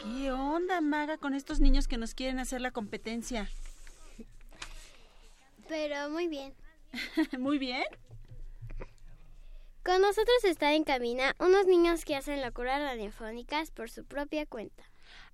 ¿Qué 0.00 0.32
onda, 0.32 0.80
Maga, 0.80 1.18
con 1.18 1.34
estos 1.34 1.60
niños 1.60 1.86
que 1.86 1.98
nos 1.98 2.14
quieren 2.14 2.40
hacer 2.40 2.60
la 2.60 2.72
competencia? 2.72 3.48
Pero 5.68 6.10
muy 6.10 6.26
bien. 6.26 6.52
Muy 7.38 7.58
bien. 7.58 7.84
Con 9.82 10.02
nosotros 10.02 10.44
está 10.44 10.74
en 10.74 10.84
cabina 10.84 11.34
unos 11.38 11.66
niños 11.66 12.04
que 12.04 12.14
hacen 12.14 12.42
locuras 12.42 12.82
radiofónicas 12.82 13.70
por 13.70 13.88
su 13.88 14.04
propia 14.04 14.44
cuenta. 14.44 14.84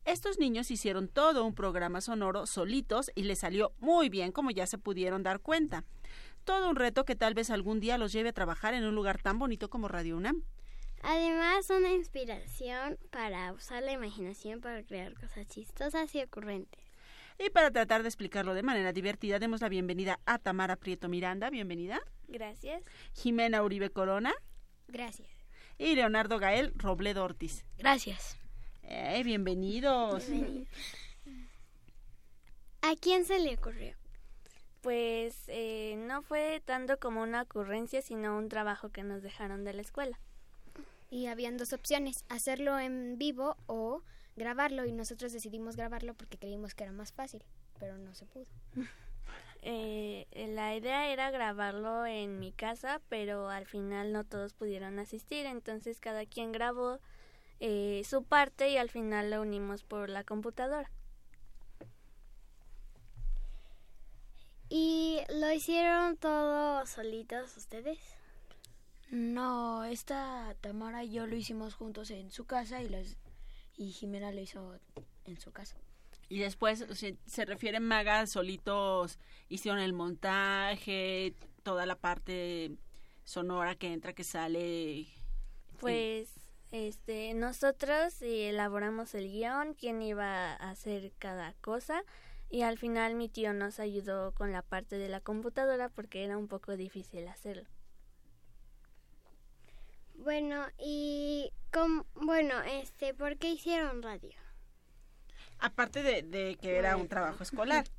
Estos 0.04 0.38
niños 0.38 0.70
hicieron 0.70 1.08
todo 1.08 1.44
un 1.44 1.52
programa 1.52 2.00
sonoro 2.00 2.46
solitos 2.46 3.10
y 3.16 3.24
les 3.24 3.40
salió 3.40 3.72
muy 3.80 4.08
bien, 4.08 4.30
como 4.30 4.52
ya 4.52 4.68
se 4.68 4.78
pudieron 4.78 5.24
dar 5.24 5.40
cuenta. 5.40 5.82
Todo 6.44 6.70
un 6.70 6.76
reto 6.76 7.04
que 7.04 7.16
tal 7.16 7.34
vez 7.34 7.50
algún 7.50 7.80
día 7.80 7.98
los 7.98 8.12
lleve 8.12 8.28
a 8.28 8.32
trabajar 8.32 8.72
en 8.74 8.84
un 8.84 8.94
lugar 8.94 9.20
tan 9.20 9.40
bonito 9.40 9.68
como 9.68 9.88
Radio 9.88 10.16
UNAM. 10.16 10.44
Además, 11.02 11.68
una 11.70 11.90
inspiración 11.90 12.98
para 13.10 13.52
usar 13.52 13.82
la 13.82 13.92
imaginación 13.92 14.60
para 14.60 14.84
crear 14.84 15.14
cosas 15.14 15.48
chistosas 15.48 16.14
y 16.14 16.22
ocurrentes. 16.22 16.85
Y 17.38 17.50
para 17.50 17.70
tratar 17.70 18.02
de 18.02 18.08
explicarlo 18.08 18.54
de 18.54 18.62
manera 18.62 18.92
divertida, 18.92 19.38
demos 19.38 19.60
la 19.60 19.68
bienvenida 19.68 20.20
a 20.24 20.38
Tamara 20.38 20.76
Prieto 20.76 21.08
Miranda. 21.08 21.50
Bienvenida. 21.50 22.00
Gracias. 22.28 22.82
Jimena 23.12 23.62
Uribe 23.62 23.90
Corona. 23.90 24.34
Gracias. 24.88 25.28
Y 25.76 25.94
Leonardo 25.94 26.38
Gael 26.38 26.72
Robledo 26.76 27.24
Ortiz. 27.24 27.66
Gracias. 27.76 28.38
Eh, 28.82 29.22
bienvenidos. 29.22 30.24
¿A 32.80 32.94
quién 32.96 33.26
se 33.26 33.38
le 33.38 33.54
ocurrió? 33.54 33.94
Pues 34.80 35.36
eh, 35.48 35.96
no 35.98 36.22
fue 36.22 36.62
tanto 36.64 36.98
como 36.98 37.22
una 37.22 37.42
ocurrencia, 37.42 38.00
sino 38.00 38.38
un 38.38 38.48
trabajo 38.48 38.88
que 38.90 39.02
nos 39.02 39.22
dejaron 39.22 39.64
de 39.64 39.74
la 39.74 39.82
escuela. 39.82 40.18
Y 41.10 41.26
habían 41.26 41.58
dos 41.58 41.74
opciones, 41.74 42.24
hacerlo 42.30 42.78
en 42.78 43.18
vivo 43.18 43.56
o 43.66 44.02
grabarlo 44.36 44.84
y 44.84 44.92
nosotros 44.92 45.32
decidimos 45.32 45.76
grabarlo 45.76 46.14
porque 46.14 46.38
creímos 46.38 46.74
que 46.74 46.84
era 46.84 46.92
más 46.92 47.12
fácil, 47.12 47.42
pero 47.78 47.98
no 47.98 48.14
se 48.14 48.26
pudo. 48.26 48.46
Eh, 49.68 50.28
la 50.54 50.76
idea 50.76 51.08
era 51.08 51.32
grabarlo 51.32 52.06
en 52.06 52.38
mi 52.38 52.52
casa, 52.52 53.00
pero 53.08 53.48
al 53.48 53.66
final 53.66 54.12
no 54.12 54.22
todos 54.22 54.54
pudieron 54.54 55.00
asistir, 55.00 55.44
entonces 55.44 55.98
cada 55.98 56.24
quien 56.24 56.52
grabó 56.52 57.00
eh, 57.58 58.02
su 58.08 58.22
parte 58.22 58.68
y 58.68 58.76
al 58.76 58.90
final 58.90 59.30
lo 59.30 59.42
unimos 59.42 59.82
por 59.82 60.08
la 60.08 60.22
computadora. 60.22 60.88
¿Y 64.68 65.20
lo 65.30 65.50
hicieron 65.52 66.16
todos 66.16 66.88
solitos 66.88 67.56
ustedes? 67.56 67.98
No, 69.10 69.84
esta 69.84 70.54
Tamara 70.60 71.04
y 71.04 71.12
yo 71.12 71.26
lo 71.26 71.36
hicimos 71.36 71.74
juntos 71.74 72.10
en 72.10 72.30
su 72.30 72.44
casa 72.44 72.82
y, 72.82 72.88
los, 72.88 73.16
y 73.76 73.90
Jimena 73.92 74.32
lo 74.32 74.40
hizo 74.40 74.78
en 75.24 75.38
su 75.40 75.52
casa. 75.52 75.76
Y 76.28 76.40
después 76.40 76.84
se, 76.94 77.16
se 77.24 77.44
refieren 77.44 77.84
Maga 77.84 78.26
solitos, 78.26 79.18
hicieron 79.48 79.80
el 79.80 79.92
montaje, 79.92 81.34
toda 81.62 81.86
la 81.86 81.96
parte 81.96 82.72
sonora 83.24 83.74
que 83.74 83.92
entra, 83.92 84.12
que 84.12 84.24
sale. 84.24 85.06
Pues 85.78 86.28
este 86.72 87.34
nosotros 87.34 88.20
elaboramos 88.22 89.14
el 89.14 89.30
guion, 89.30 89.74
quién 89.74 90.02
iba 90.02 90.54
a 90.54 90.70
hacer 90.70 91.12
cada 91.18 91.52
cosa 91.54 92.02
y 92.50 92.62
al 92.62 92.78
final 92.78 93.14
mi 93.14 93.28
tío 93.28 93.52
nos 93.52 93.80
ayudó 93.80 94.32
con 94.32 94.52
la 94.52 94.62
parte 94.62 94.98
de 94.98 95.08
la 95.08 95.20
computadora 95.20 95.88
porque 95.88 96.24
era 96.24 96.38
un 96.38 96.48
poco 96.48 96.76
difícil 96.76 97.26
hacerlo. 97.28 97.68
Bueno, 100.18 100.66
y 100.78 101.50
com, 101.72 102.04
bueno, 102.14 102.60
este, 102.62 103.14
¿por 103.14 103.36
qué 103.36 103.50
hicieron 103.50 104.02
radio? 104.02 104.34
Aparte 105.58 106.02
de, 106.02 106.22
de 106.22 106.56
que 106.60 106.76
era 106.76 106.96
un 106.96 107.08
trabajo 107.08 107.42
escolar. 107.42 107.86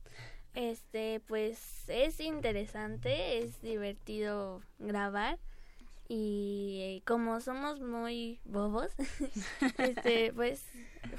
Este, 0.53 1.19
pues 1.27 1.88
es 1.88 2.19
interesante, 2.19 3.38
es 3.38 3.62
divertido 3.62 4.63
grabar 4.80 5.38
y 6.08 6.80
eh, 6.82 7.03
como 7.06 7.41
somos 7.41 7.80
muy 7.82 8.39
bobos, 8.45 8.89
este, 9.77 10.34
pues 10.34 10.63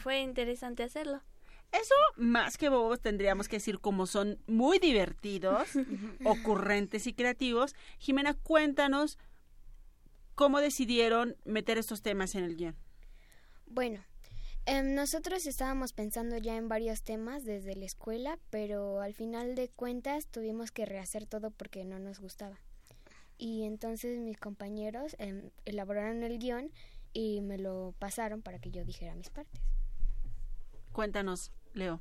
fue 0.02 0.20
interesante 0.20 0.82
hacerlo. 0.82 1.22
Eso 1.70 1.94
más 2.16 2.56
que 2.56 2.70
bobos 2.70 3.00
tendríamos 3.00 3.46
que 3.46 3.56
decir 3.56 3.78
como 3.78 4.06
son 4.06 4.38
muy 4.46 4.78
divertidos, 4.78 5.68
ocurrentes 6.24 7.06
y 7.06 7.12
creativos. 7.12 7.76
Jimena, 7.98 8.34
cuéntanos 8.34 9.18
cómo 10.38 10.60
decidieron 10.60 11.36
meter 11.44 11.78
estos 11.78 12.00
temas 12.00 12.36
en 12.36 12.44
el 12.44 12.54
guion. 12.54 12.76
Bueno, 13.66 14.04
eh, 14.66 14.84
nosotros 14.84 15.44
estábamos 15.46 15.92
pensando 15.92 16.38
ya 16.38 16.56
en 16.56 16.68
varios 16.68 17.02
temas 17.02 17.44
desde 17.44 17.74
la 17.74 17.84
escuela, 17.84 18.38
pero 18.48 19.00
al 19.00 19.14
final 19.14 19.56
de 19.56 19.68
cuentas 19.68 20.28
tuvimos 20.28 20.70
que 20.70 20.86
rehacer 20.86 21.26
todo 21.26 21.50
porque 21.50 21.84
no 21.84 21.98
nos 21.98 22.20
gustaba. 22.20 22.60
Y 23.36 23.64
entonces 23.64 24.20
mis 24.20 24.38
compañeros 24.38 25.16
eh, 25.18 25.50
elaboraron 25.64 26.22
el 26.22 26.38
guion 26.38 26.70
y 27.12 27.40
me 27.40 27.58
lo 27.58 27.96
pasaron 27.98 28.40
para 28.40 28.60
que 28.60 28.70
yo 28.70 28.84
dijera 28.84 29.16
mis 29.16 29.30
partes. 29.30 29.60
Cuéntanos, 30.92 31.50
Leo. 31.72 32.00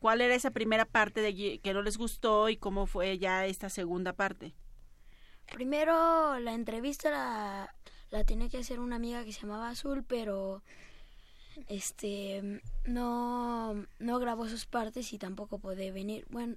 ¿Cuál 0.00 0.20
era 0.20 0.34
esa 0.34 0.50
primera 0.50 0.84
parte 0.84 1.20
de 1.20 1.60
que 1.60 1.72
no 1.72 1.82
les 1.82 1.96
gustó 1.96 2.48
y 2.48 2.56
cómo 2.56 2.86
fue 2.86 3.18
ya 3.18 3.46
esta 3.46 3.68
segunda 3.70 4.14
parte? 4.14 4.56
Primero 5.52 6.38
la 6.38 6.52
entrevista 6.52 7.10
la, 7.10 7.74
la 8.10 8.24
tenía 8.24 8.48
que 8.48 8.58
hacer 8.58 8.80
una 8.80 8.96
amiga 8.96 9.24
que 9.24 9.32
se 9.32 9.42
llamaba 9.42 9.70
Azul, 9.70 10.04
pero 10.06 10.62
este 11.68 12.62
no 12.84 13.86
no 13.98 14.18
grabó 14.18 14.48
sus 14.48 14.66
partes 14.66 15.12
y 15.12 15.18
tampoco 15.18 15.58
puede 15.58 15.92
venir. 15.92 16.26
Bueno, 16.30 16.56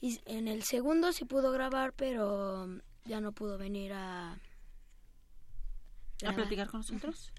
y 0.00 0.20
en 0.26 0.48
el 0.48 0.62
segundo 0.62 1.12
sí 1.12 1.24
pudo 1.24 1.52
grabar, 1.52 1.92
pero 1.92 2.68
ya 3.04 3.20
no 3.20 3.32
pudo 3.32 3.58
venir 3.58 3.92
a 3.92 4.38
a 6.26 6.32
platicar 6.34 6.68
con 6.68 6.80
nosotros. 6.80 7.32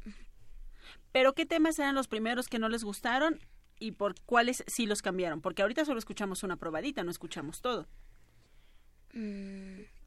Pero 1.12 1.34
qué 1.34 1.46
temas 1.46 1.80
eran 1.80 1.96
los 1.96 2.08
primeros 2.08 2.48
que 2.48 2.60
no 2.60 2.70
les 2.70 2.84
gustaron 2.84 3.40
y 3.80 3.92
por 3.92 4.20
cuáles 4.22 4.64
sí 4.68 4.86
los 4.86 5.02
cambiaron, 5.02 5.42
porque 5.42 5.62
ahorita 5.62 5.86
solo 5.86 6.00
escuchamos 6.00 6.44
una 6.44 6.58
probadita, 6.58 7.04
no 7.04 7.12
escuchamos 7.12 7.62
todo. 7.62 7.88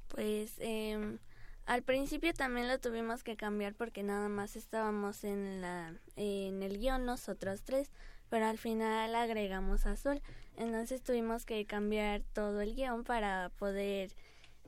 Pues 0.08 0.54
eh, 0.58 1.18
al 1.66 1.82
principio 1.82 2.32
también 2.32 2.68
lo 2.68 2.78
tuvimos 2.78 3.22
que 3.22 3.36
cambiar 3.36 3.74
porque 3.74 4.02
nada 4.02 4.28
más 4.28 4.56
estábamos 4.56 5.24
en 5.24 5.60
la 5.60 5.94
en 6.14 6.62
el 6.62 6.78
guion 6.78 7.04
nosotros 7.04 7.62
tres, 7.62 7.90
pero 8.30 8.46
al 8.46 8.58
final 8.58 9.14
agregamos 9.14 9.86
a 9.86 9.92
Azul, 9.92 10.22
entonces 10.56 11.02
tuvimos 11.02 11.44
que 11.44 11.66
cambiar 11.66 12.22
todo 12.32 12.60
el 12.60 12.74
guion 12.74 13.04
para 13.04 13.50
poder 13.58 14.12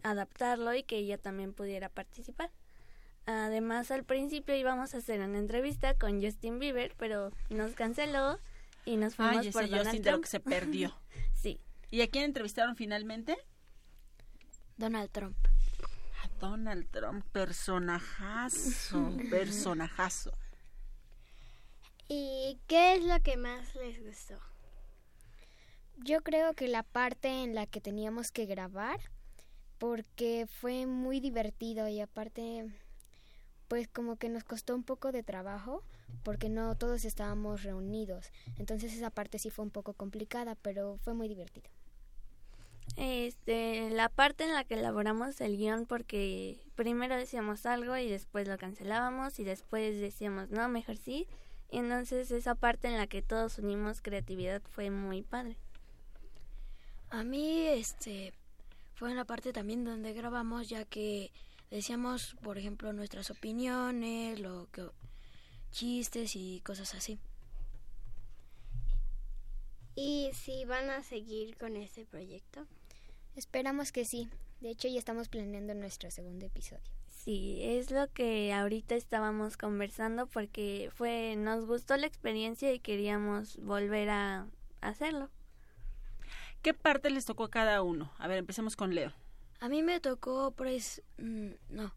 adaptarlo 0.03 0.74
y 0.74 0.83
que 0.83 0.96
ella 0.96 1.18
también 1.18 1.53
pudiera 1.53 1.88
participar. 1.88 2.51
Además, 3.27 3.90
al 3.90 4.05
principio 4.05 4.57
íbamos 4.57 4.94
a 4.94 4.98
hacer 4.98 5.20
una 5.20 5.38
entrevista 5.38 5.94
con 5.94 6.22
Justin 6.22 6.59
Bieber, 6.59 6.94
pero 6.96 7.31
nos 7.51 7.72
canceló 7.72 8.38
y 8.87 8.96
nos 8.96 9.16
fuimos 9.16 9.44
Ay, 9.44 9.53
por 9.53 9.64
ese 9.64 9.70
Donald 9.70 9.87
Justin 9.88 10.03
de 10.03 10.11
lo 10.11 10.16
Trump. 10.16 10.24
que 10.24 10.31
se 10.31 10.40
perdió. 10.40 10.98
sí. 11.35 11.61
¿Y 11.90 12.01
a 12.01 12.09
quién 12.09 12.24
entrevistaron 12.24 12.74
finalmente? 12.74 13.37
Donald 14.79 15.11
Trump. 15.11 15.37
A 16.23 16.29
Donald 16.38 16.88
Trump, 16.93 17.25
personajazo, 17.33 19.12
personajazo. 19.31 20.33
¿Y 22.09 22.61
qué 22.69 22.95
es 22.95 23.05
lo 23.05 23.21
que 23.21 23.37
más 23.37 23.75
les 23.75 24.03
gustó? 24.05 24.38
Yo 25.97 26.23
creo 26.23 26.55
que 26.55 26.69
la 26.69 26.85
parte 26.85 27.43
en 27.43 27.57
la 27.57 27.67
que 27.67 27.81
teníamos 27.81 28.31
que 28.31 28.47
grabar, 28.47 29.01
porque 29.79 30.47
fue 30.49 30.87
muy 30.87 31.19
divertido 31.19 31.88
y 31.88 32.01
aparte, 32.01 32.73
pues 33.67 33.88
como 33.88 34.17
que 34.17 34.29
nos 34.29 34.45
costó 34.45 34.77
un 34.77 34.85
poco 34.85 35.11
de 35.11 35.25
trabajo, 35.25 35.83
porque 36.23 36.49
no 36.49 36.77
todos 36.77 37.05
estábamos 37.05 37.64
reunidos. 37.64 38.31
Entonces 38.59 38.95
esa 38.95 39.11
parte 39.11 39.41
sí 39.41 39.51
fue 39.51 39.64
un 39.64 39.73
poco 39.73 39.95
complicada, 39.95 40.55
pero 40.55 40.99
fue 40.99 41.14
muy 41.14 41.27
divertido. 41.27 41.69
Este, 42.96 43.91
la 43.91 44.09
parte 44.09 44.45
en 44.45 44.55
la 44.55 44.64
que 44.64 44.74
elaboramos 44.74 45.41
el 45.41 45.57
guion 45.57 45.86
porque 45.86 46.59
primero 46.74 47.16
decíamos 47.16 47.64
algo 47.66 47.97
y 47.97 48.09
después 48.09 48.49
lo 48.49 48.59
cancelábamos 48.59 49.39
y 49.39 49.45
después 49.45 50.01
decíamos 50.01 50.51
no, 50.51 50.68
mejor 50.68 50.97
sí. 50.97 51.26
Y 51.70 51.78
entonces 51.78 52.30
esa 52.30 52.55
parte 52.55 52.89
en 52.89 52.97
la 52.97 53.07
que 53.07 53.22
todos 53.22 53.59
unimos 53.59 54.01
creatividad 54.01 54.62
fue 54.70 54.91
muy 54.91 55.22
padre. 55.22 55.57
A 57.11 57.24
mí, 57.24 57.66
este, 57.66 58.32
fue 58.95 59.11
en 59.11 59.16
la 59.16 59.24
parte 59.24 59.53
también 59.53 59.84
donde 59.84 60.12
grabamos, 60.12 60.68
ya 60.68 60.84
que 60.84 61.30
decíamos, 61.70 62.36
por 62.43 62.59
ejemplo, 62.59 62.93
nuestras 62.93 63.30
opiniones, 63.30 64.41
lo 64.41 64.68
que 64.72 64.89
chistes 65.70 66.36
y 66.36 66.61
cosas 66.61 66.95
así. 66.95 67.18
¿Y 69.95 70.30
si 70.32 70.64
van 70.64 70.91
a 70.91 71.03
seguir 71.03 71.57
con 71.57 71.76
este 71.76 72.05
proyecto? 72.05 72.66
Esperamos 73.39 73.93
que 73.93 74.05
sí. 74.05 74.28
De 74.61 74.70
hecho, 74.70 74.89
ya 74.89 74.99
estamos 74.99 75.28
planeando 75.28 75.72
nuestro 75.72 76.11
segundo 76.11 76.45
episodio. 76.47 76.82
Sí, 77.07 77.61
es 77.62 77.93
lo 77.93 78.12
que 78.12 78.53
ahorita 78.53 78.97
estábamos 78.97 79.57
conversando 79.57 80.26
porque 80.26 80.91
fue 80.93 81.36
nos 81.36 81.64
gustó 81.64 81.97
la 81.97 82.09
experiencia 82.09 82.72
y 82.72 82.80
queríamos 82.80 83.57
volver 83.59 84.11
a 84.11 84.49
hacerlo. 84.80 85.30
¿Qué 86.62 86.74
parte 86.74 87.11
les 87.11 87.26
tocó 87.26 87.45
a 87.45 87.51
cada 87.51 87.80
uno? 87.82 88.12
A 88.18 88.26
ver, 88.26 88.39
empecemos 88.39 88.74
con 88.74 88.93
Leo. 88.93 89.12
A 89.61 89.68
mí 89.68 89.84
me 89.84 90.01
tocó, 90.01 90.51
pues, 90.51 91.05
mm, 91.18 91.51
no. 91.68 91.95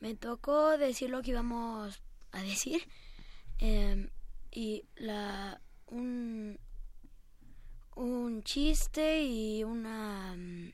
me 0.00 0.14
tocó 0.14 0.78
decir 0.78 1.10
lo 1.10 1.20
que 1.20 1.32
íbamos 1.32 2.02
a 2.32 2.40
decir 2.40 2.88
em, 3.58 4.08
y 4.50 4.86
la 4.96 5.60
un 5.88 6.58
un 7.96 8.42
chiste 8.42 9.22
y 9.22 9.64
una 9.64 10.34
mm, 10.36 10.72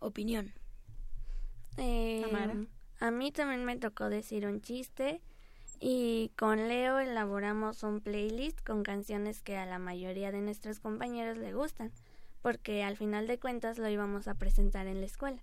opinión. 0.00 0.52
Eh, 1.76 2.24
a 2.98 3.10
mí 3.12 3.30
también 3.30 3.64
me 3.64 3.76
tocó 3.76 4.08
decir 4.08 4.46
un 4.46 4.60
chiste 4.60 5.22
y 5.78 6.32
con 6.36 6.66
Leo 6.68 6.98
elaboramos 6.98 7.84
un 7.84 8.00
playlist 8.00 8.66
con 8.66 8.82
canciones 8.82 9.42
que 9.42 9.56
a 9.56 9.66
la 9.66 9.78
mayoría 9.78 10.32
de 10.32 10.40
nuestros 10.40 10.80
compañeros 10.80 11.36
le 11.36 11.54
gustan, 11.54 11.92
porque 12.42 12.82
al 12.82 12.96
final 12.96 13.28
de 13.28 13.38
cuentas 13.38 13.78
lo 13.78 13.88
íbamos 13.88 14.26
a 14.26 14.34
presentar 14.34 14.88
en 14.88 15.00
la 15.00 15.06
escuela. 15.06 15.42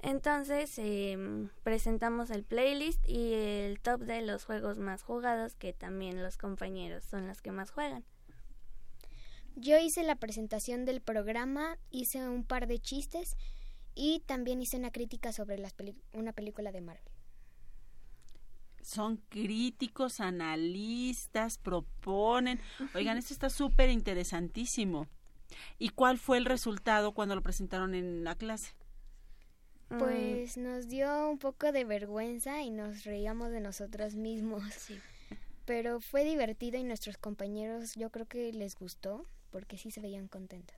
Entonces 0.00 0.78
em, 0.78 1.48
presentamos 1.64 2.30
el 2.30 2.44
playlist 2.44 3.04
y 3.08 3.32
el 3.32 3.80
top 3.80 4.02
de 4.02 4.22
los 4.22 4.44
juegos 4.44 4.78
más 4.78 5.02
jugados 5.02 5.56
que 5.56 5.72
también 5.72 6.22
los 6.22 6.36
compañeros 6.36 7.02
son 7.02 7.26
los 7.26 7.40
que 7.42 7.50
más 7.50 7.72
juegan. 7.72 8.04
Yo 9.60 9.76
hice 9.76 10.04
la 10.04 10.14
presentación 10.14 10.84
del 10.84 11.00
programa, 11.00 11.78
hice 11.90 12.28
un 12.28 12.44
par 12.44 12.68
de 12.68 12.78
chistes 12.78 13.36
y 13.92 14.20
también 14.20 14.62
hice 14.62 14.76
una 14.76 14.92
crítica 14.92 15.32
sobre 15.32 15.58
las 15.58 15.74
una 16.12 16.32
película 16.32 16.70
de 16.70 16.80
Marvel. 16.80 17.02
Son 18.80 19.16
críticos, 19.28 20.20
analistas, 20.20 21.58
proponen. 21.58 22.60
Oigan, 22.94 23.18
esto 23.18 23.34
está 23.34 23.50
súper 23.50 23.90
interesantísimo. 23.90 25.08
¿Y 25.76 25.88
cuál 25.88 26.18
fue 26.18 26.38
el 26.38 26.44
resultado 26.44 27.12
cuando 27.12 27.34
lo 27.34 27.42
presentaron 27.42 27.96
en 27.96 28.22
la 28.22 28.36
clase? 28.36 28.74
Pues 29.88 30.56
nos 30.56 30.86
dio 30.86 31.28
un 31.28 31.38
poco 31.38 31.72
de 31.72 31.84
vergüenza 31.84 32.62
y 32.62 32.70
nos 32.70 33.02
reíamos 33.02 33.50
de 33.50 33.60
nosotros 33.60 34.14
mismos. 34.14 34.62
Pero 35.64 36.00
fue 36.00 36.22
divertido 36.22 36.78
y 36.78 36.84
nuestros 36.84 37.18
compañeros 37.18 37.96
yo 37.96 38.10
creo 38.10 38.26
que 38.26 38.52
les 38.52 38.76
gustó 38.76 39.26
porque 39.50 39.78
sí 39.78 39.90
se 39.90 40.00
veían 40.00 40.28
contentos. 40.28 40.76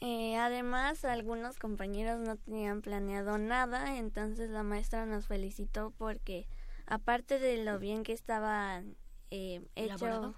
Eh, 0.00 0.36
además, 0.36 1.04
algunos 1.04 1.58
compañeros 1.58 2.20
no 2.20 2.36
tenían 2.36 2.80
planeado 2.80 3.36
nada, 3.36 3.98
entonces 3.98 4.48
la 4.48 4.62
maestra 4.62 5.04
nos 5.04 5.26
felicitó 5.26 5.92
porque, 5.98 6.46
aparte 6.86 7.38
de 7.38 7.62
lo 7.62 7.78
bien 7.78 8.02
que 8.02 8.14
estaba 8.14 8.82
eh, 9.30 9.62
hecho 9.76 10.34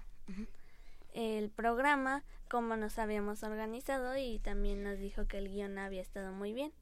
el 1.13 1.49
programa, 1.49 2.23
como 2.49 2.75
nos 2.75 2.99
habíamos 2.99 3.43
organizado 3.43 4.17
y 4.17 4.39
también 4.39 4.83
nos 4.83 4.99
dijo 4.99 5.27
que 5.27 5.37
el 5.37 5.49
guion 5.49 5.77
había 5.77 6.01
estado 6.01 6.33
muy 6.33 6.53
bien. 6.53 6.73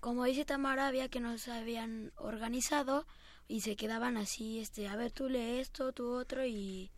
Como 0.00 0.24
dice 0.24 0.44
Tamara, 0.44 0.88
había 0.88 1.08
que 1.08 1.20
nos 1.20 1.46
habían 1.46 2.12
organizado 2.16 3.06
y 3.46 3.60
se 3.60 3.76
quedaban 3.76 4.16
así, 4.16 4.58
este, 4.58 4.88
a 4.88 4.96
ver, 4.96 5.12
tú 5.12 5.28
lee 5.28 5.60
esto, 5.60 5.92
tú 5.92 6.12
otro 6.12 6.44
y 6.44 6.90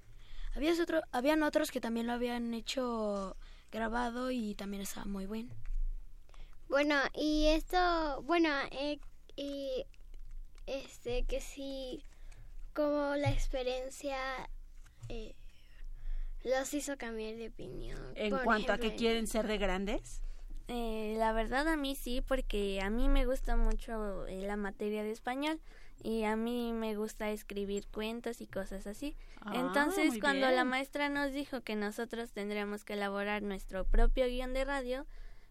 había 0.54 0.72
otro, 0.80 1.02
habían 1.12 1.42
otros 1.42 1.70
que 1.70 1.80
también 1.80 2.06
lo 2.06 2.12
habían 2.12 2.54
hecho 2.54 3.36
grabado 3.72 4.30
y 4.30 4.54
también 4.54 4.82
estaba 4.82 5.06
muy 5.06 5.26
bien. 5.26 5.50
Bueno, 6.68 6.96
y 7.14 7.46
esto, 7.46 8.22
bueno, 8.22 8.48
eh, 8.70 8.98
y 9.36 9.84
este, 10.66 11.24
que 11.24 11.40
sí, 11.40 12.02
como 12.72 13.14
la 13.16 13.30
experiencia 13.30 14.16
eh, 15.08 15.34
los 16.42 16.72
hizo 16.74 16.96
cambiar 16.96 17.36
de 17.36 17.48
opinión. 17.48 17.98
En 18.14 18.36
cuanto 18.36 18.72
a 18.72 18.78
que 18.78 18.94
quieren 18.94 19.26
ser 19.26 19.46
de 19.46 19.58
grandes. 19.58 20.20
Eh, 20.68 21.14
la 21.18 21.32
verdad 21.32 21.68
a 21.68 21.76
mí 21.76 21.94
sí, 21.94 22.22
porque 22.22 22.80
a 22.80 22.88
mí 22.88 23.08
me 23.08 23.26
gusta 23.26 23.56
mucho 23.56 24.26
eh, 24.26 24.42
la 24.42 24.56
materia 24.56 25.02
de 25.02 25.10
español 25.10 25.60
y 26.02 26.24
a 26.24 26.36
mí 26.36 26.72
me 26.72 26.96
gusta 26.96 27.30
escribir 27.30 27.86
cuentos 27.88 28.40
y 28.40 28.46
cosas 28.46 28.86
así. 28.86 29.16
Ah, 29.40 29.52
Entonces, 29.56 30.18
cuando 30.20 30.50
la 30.50 30.64
maestra 30.64 31.08
nos 31.08 31.32
dijo 31.32 31.62
que 31.62 31.76
nosotros 31.76 32.32
tendríamos 32.32 32.84
que 32.84 32.94
elaborar 32.94 33.42
nuestro 33.42 33.84
propio 33.84 34.26
guion 34.26 34.52
de 34.52 34.64
radio, 34.64 35.06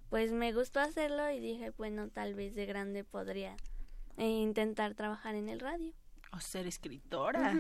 pues 0.10 0.32
me 0.32 0.54
gustó 0.54 0.80
hacerlo 0.80 1.30
y 1.32 1.40
dije, 1.40 1.72
bueno, 1.72 2.10
tal 2.10 2.36
vez 2.36 2.56
de 2.56 2.66
grande 2.66 3.04
podría 3.04 3.56
eh, 4.18 4.28
intentar 4.28 4.94
trabajar 4.94 5.36
en 5.36 5.50
el 5.50 5.60
radio. 5.60 5.94
O 6.32 6.40
ser 6.40 6.68
escritora. 6.68 7.56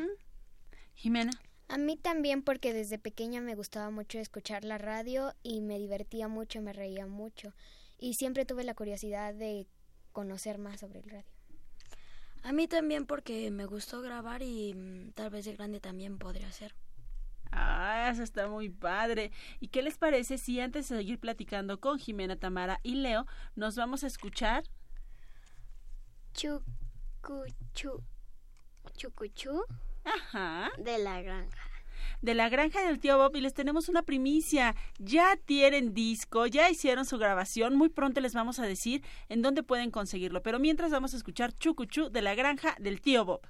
Jimena. 0.93 1.31
A 1.67 1.77
mí 1.77 1.97
también 1.97 2.43
porque 2.43 2.73
desde 2.73 2.99
pequeña 2.99 3.41
me 3.41 3.55
gustaba 3.55 3.89
mucho 3.89 4.19
escuchar 4.19 4.63
la 4.63 4.77
radio 4.77 5.33
y 5.41 5.61
me 5.61 5.79
divertía 5.79 6.27
mucho, 6.27 6.61
me 6.61 6.73
reía 6.73 7.07
mucho 7.07 7.53
y 7.97 8.15
siempre 8.15 8.45
tuve 8.45 8.63
la 8.63 8.75
curiosidad 8.75 9.33
de 9.33 9.65
conocer 10.11 10.57
más 10.57 10.81
sobre 10.81 10.99
el 10.99 11.09
radio. 11.09 11.32
A 12.43 12.51
mí 12.51 12.67
también 12.67 13.05
porque 13.05 13.49
me 13.51 13.65
gustó 13.65 14.01
grabar 14.01 14.41
y 14.41 14.73
mm, 14.73 15.11
tal 15.13 15.29
vez 15.29 15.45
de 15.45 15.53
grande 15.53 15.79
también 15.79 16.17
podría 16.17 16.51
ser. 16.51 16.75
Ah, 17.51 18.09
eso 18.11 18.23
está 18.23 18.47
muy 18.47 18.69
padre. 18.69 19.31
¿Y 19.59 19.69
qué 19.69 19.81
les 19.81 19.97
parece 19.97 20.37
si 20.37 20.59
antes 20.59 20.89
de 20.89 20.97
seguir 20.97 21.19
platicando 21.19 21.79
con 21.79 21.99
Jimena, 21.99 22.35
Tamara 22.35 22.79
y 22.83 22.95
Leo, 22.95 23.25
nos 23.55 23.75
vamos 23.75 24.03
a 24.03 24.07
escuchar? 24.07 24.63
Chucuchu. 26.33 28.03
Chucuchu. 28.97 29.63
Ajá. 30.03 30.71
De 30.77 30.97
la 30.97 31.21
granja 31.21 31.72
de 32.21 32.33
la 32.33 32.49
granja 32.49 32.85
del 32.85 32.99
tío 32.99 33.17
Bob 33.17 33.35
y 33.35 33.41
les 33.41 33.53
tenemos 33.53 33.89
una 33.89 34.03
primicia. 34.03 34.75
Ya 34.99 35.35
tienen 35.45 35.93
disco, 35.93 36.47
ya 36.47 36.69
hicieron 36.69 37.05
su 37.05 37.17
grabación. 37.17 37.75
Muy 37.75 37.89
pronto 37.89 38.21
les 38.21 38.33
vamos 38.33 38.59
a 38.59 38.65
decir 38.65 39.03
en 39.29 39.41
dónde 39.41 39.63
pueden 39.63 39.91
conseguirlo. 39.91 40.41
Pero 40.43 40.59
mientras 40.59 40.91
vamos 40.91 41.13
a 41.13 41.17
escuchar 41.17 41.53
Chucuchú 41.53 42.09
de 42.09 42.21
la 42.21 42.35
granja 42.35 42.75
del 42.79 43.01
tío 43.01 43.25
Bob. 43.25 43.41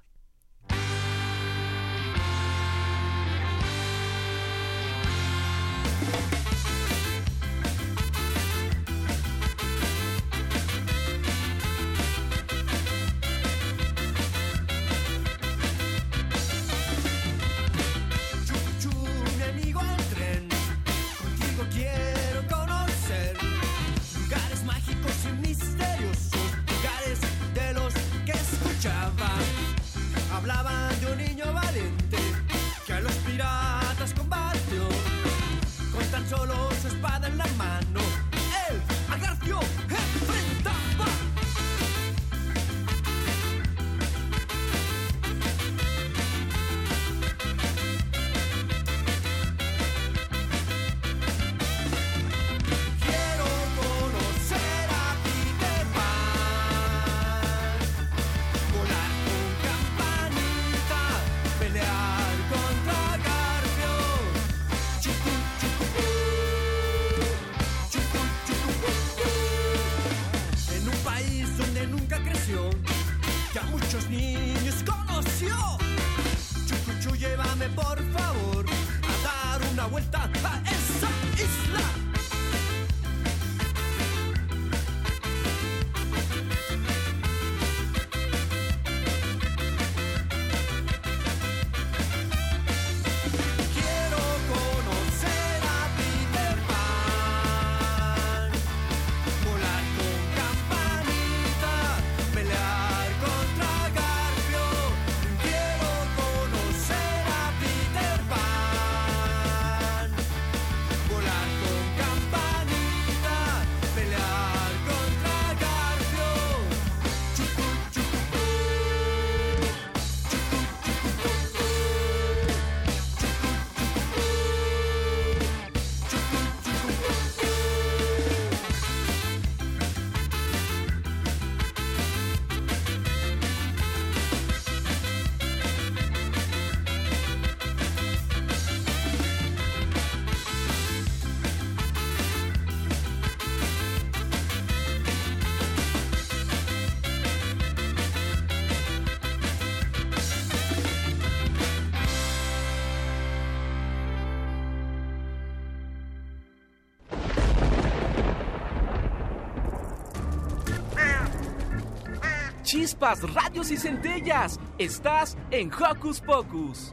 Chispas, 163.04 163.34
radios 163.34 163.70
y 163.70 163.76
centellas. 163.76 164.58
Estás 164.78 165.36
en 165.50 165.70
Hocus 165.72 166.20
Pocus. 166.20 166.90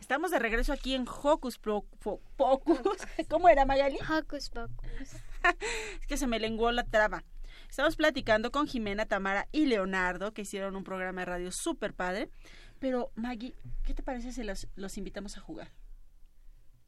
Estamos 0.00 0.30
de 0.30 0.38
regreso 0.38 0.72
aquí 0.72 0.94
en 0.94 1.06
Hocus 1.08 1.58
Pocus. 1.58 2.98
¿Cómo 3.28 3.48
era, 3.48 3.64
Magali? 3.64 3.98
Hocus 4.08 4.50
Pocus. 4.50 5.14
es 6.00 6.06
que 6.06 6.16
se 6.16 6.26
me 6.26 6.38
lenguó 6.38 6.70
la 6.72 6.84
traba. 6.84 7.24
Estamos 7.70 7.96
platicando 7.96 8.52
con 8.52 8.66
Jimena, 8.66 9.06
Tamara 9.06 9.48
y 9.50 9.66
Leonardo, 9.66 10.32
que 10.32 10.42
hicieron 10.42 10.76
un 10.76 10.84
programa 10.84 11.22
de 11.22 11.24
radio 11.24 11.52
súper 11.52 11.94
padre. 11.94 12.30
Pero, 12.78 13.10
Maggie, 13.14 13.54
¿qué 13.84 13.94
te 13.94 14.02
parece 14.02 14.32
si 14.32 14.44
los, 14.44 14.68
los 14.76 14.98
invitamos 14.98 15.36
a 15.38 15.40
jugar? 15.40 15.72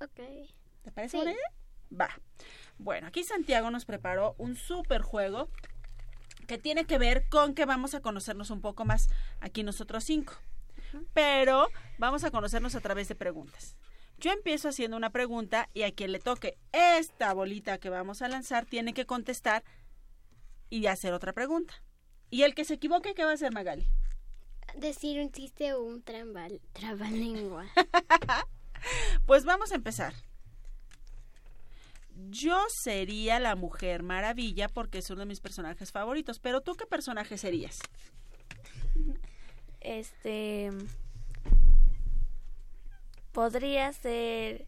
Ok. 0.01 0.21
¿Te 0.83 0.93
parece 0.93 1.17
buena 1.17 1.33
idea? 1.33 1.51
Va. 1.99 2.11
Bueno, 2.77 3.07
aquí 3.07 3.25
Santiago 3.25 3.71
nos 3.71 3.87
preparó 3.87 4.35
un 4.39 4.57
súper 4.57 5.01
juego 5.03 5.49
que 6.49 6.59
tiene 6.59 6.87
que 6.87 6.99
ver 6.99 7.29
con 7.29 7.55
que 7.55 7.67
vamos 7.67 7.95
a 7.95 8.01
conocernos 8.01 8.51
un 8.51 8.63
poco 8.63 8.87
más 8.87 9.11
aquí 9.39 9.63
nosotros 9.63 10.03
cinco. 10.03 10.33
Pero 11.13 11.69
vamos 11.99 12.25
a 12.25 12.31
conocernos 12.31 12.75
a 12.75 12.81
través 12.81 13.07
de 13.07 13.15
preguntas. 13.15 13.77
Yo 14.17 14.33
empiezo 14.33 14.71
haciendo 14.71 14.97
una 14.97 15.11
pregunta 15.11 15.69
y 15.75 15.83
a 15.83 15.93
quien 15.93 16.11
le 16.11 16.19
toque 16.19 16.57
esta 16.73 17.35
bolita 17.35 17.77
que 17.77 17.91
vamos 17.91 18.23
a 18.23 18.29
lanzar 18.29 18.65
tiene 18.65 18.95
que 18.95 19.05
contestar 19.05 19.63
y 20.71 20.87
hacer 20.87 21.13
otra 21.13 21.35
pregunta. 21.35 21.75
Y 22.31 22.43
el 22.43 22.55
que 22.55 22.65
se 22.65 22.75
equivoque, 22.75 23.15
¿qué 23.15 23.25
va 23.25 23.33
a 23.33 23.35
hacer 23.35 23.53
Magali? 23.53 23.87
Decir 24.75 25.21
un 25.21 25.31
chiste 25.31 25.75
o 25.75 25.83
un 25.83 26.03
trambal, 26.03 26.63
trabalengua. 26.73 27.67
pues 29.27 29.45
vamos 29.45 29.71
a 29.71 29.75
empezar. 29.75 30.15
Yo 32.31 32.59
sería 32.69 33.39
la 33.39 33.55
Mujer 33.55 34.03
Maravilla 34.03 34.69
porque 34.69 34.99
es 34.99 35.11
uno 35.11 35.21
de 35.21 35.27
mis 35.27 35.41
personajes 35.41 35.93
favoritos. 35.93 36.41
Pero 36.41 36.61
tú 36.61 36.75
qué 36.75 36.85
personaje 36.85 37.39
serías? 37.39 37.79
Este. 39.81 40.73
Podría 43.33 43.93
ser. 43.93 44.67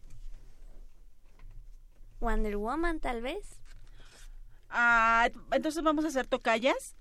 Wonder 2.21 2.55
Woman, 2.55 2.99
tal 2.99 3.21
vez. 3.21 3.59
Ah, 4.69 5.29
entonces 5.51 5.83
vamos 5.83 6.05
a 6.05 6.07
hacer 6.07 6.27
tocallas. 6.27 6.95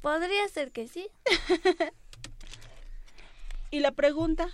Podría 0.00 0.48
ser 0.48 0.72
que 0.72 0.88
sí. 0.88 1.08
¿Y 3.70 3.80
la 3.80 3.92
pregunta? 3.92 4.48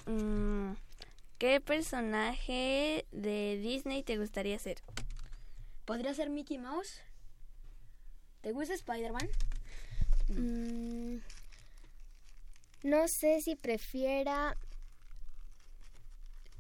Mm, 0.05 0.73
¿Qué 1.41 1.59
personaje 1.59 3.07
de 3.13 3.57
Disney 3.57 4.03
te 4.03 4.19
gustaría 4.19 4.59
ser? 4.59 4.77
¿Podría 5.87 6.13
ser 6.13 6.29
Mickey 6.29 6.59
Mouse? 6.59 7.01
¿Te 8.43 8.53
gusta 8.53 8.75
Spider-Man? 8.75 9.27
Mm, 10.29 11.17
no 12.83 13.09
sé 13.09 13.41
si 13.41 13.57
prefiera. 13.57 14.55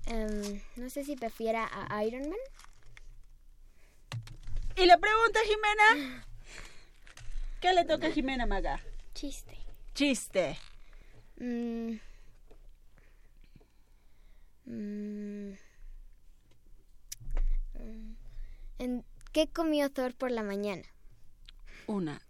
em, 0.06 0.62
no 0.76 0.88
sé 0.88 1.04
si 1.04 1.14
prefiera 1.14 1.68
a 1.70 2.02
Iron 2.06 2.30
Man. 2.30 2.38
¿Y 4.76 4.86
la 4.86 4.96
pregunta, 4.96 5.40
Jimena? 5.44 6.24
¿Qué 7.60 7.74
le 7.74 7.84
toca 7.84 8.06
a 8.06 8.12
Jimena, 8.12 8.46
Maga? 8.46 8.80
Chiste. 9.12 9.58
Chiste. 9.94 10.58
Mm. 11.36 11.98
Mm. 14.70 15.56
Mm. 17.74 18.14
¿En 18.78 19.04
¿Qué 19.32 19.48
comió 19.48 19.90
Thor 19.90 20.14
por 20.14 20.32
la 20.32 20.42
mañana? 20.42 20.82
Una 21.86 22.20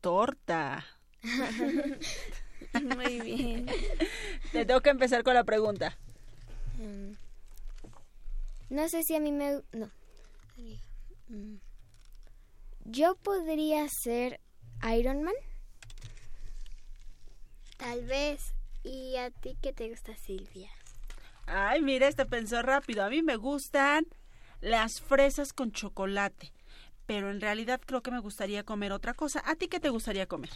torta. 0.00 0.86
Muy 2.82 3.20
bien. 3.20 3.66
Te 4.52 4.64
tengo 4.64 4.80
que 4.80 4.90
empezar 4.90 5.24
con 5.24 5.34
la 5.34 5.42
pregunta. 5.42 5.98
Mm. 6.78 7.14
No 8.70 8.88
sé 8.88 9.02
si 9.02 9.16
a 9.16 9.20
mí 9.20 9.32
me... 9.32 9.62
No. 9.72 9.90
Mm. 11.28 11.56
Yo 12.84 13.16
podría 13.16 13.88
ser 13.88 14.40
Iron 14.96 15.22
Man. 15.24 15.34
Tal 17.78 18.04
vez. 18.04 18.54
¿Y 18.84 19.16
a 19.16 19.30
ti 19.30 19.56
qué 19.60 19.72
te 19.72 19.88
gusta, 19.88 20.16
Silvia? 20.16 20.70
Ay, 21.50 21.82
mira, 21.82 22.08
este 22.08 22.26
pensó 22.26 22.62
rápido. 22.62 23.04
A 23.04 23.08
mí 23.08 23.22
me 23.22 23.36
gustan 23.36 24.06
las 24.60 25.00
fresas 25.00 25.52
con 25.52 25.72
chocolate. 25.72 26.52
Pero 27.06 27.30
en 27.30 27.40
realidad 27.40 27.80
creo 27.84 28.02
que 28.02 28.10
me 28.10 28.20
gustaría 28.20 28.64
comer 28.64 28.92
otra 28.92 29.14
cosa. 29.14 29.42
¿A 29.46 29.54
ti 29.54 29.68
qué 29.68 29.80
te 29.80 29.88
gustaría 29.88 30.26
comer? 30.26 30.50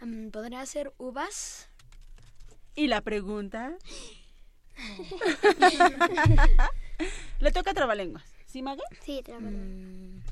Mm, 0.00 0.30
¿Podría 0.30 0.64
ser 0.66 0.92
uvas? 0.98 1.68
¿Y 2.74 2.88
la 2.88 3.02
pregunta? 3.02 3.76
Le 7.40 7.52
toca 7.52 7.72
trabalenguas. 7.72 8.24
¿Sí, 8.46 8.62
Maga? 8.62 8.82
Sí, 9.00 9.22
trabalenguas. 9.22 10.24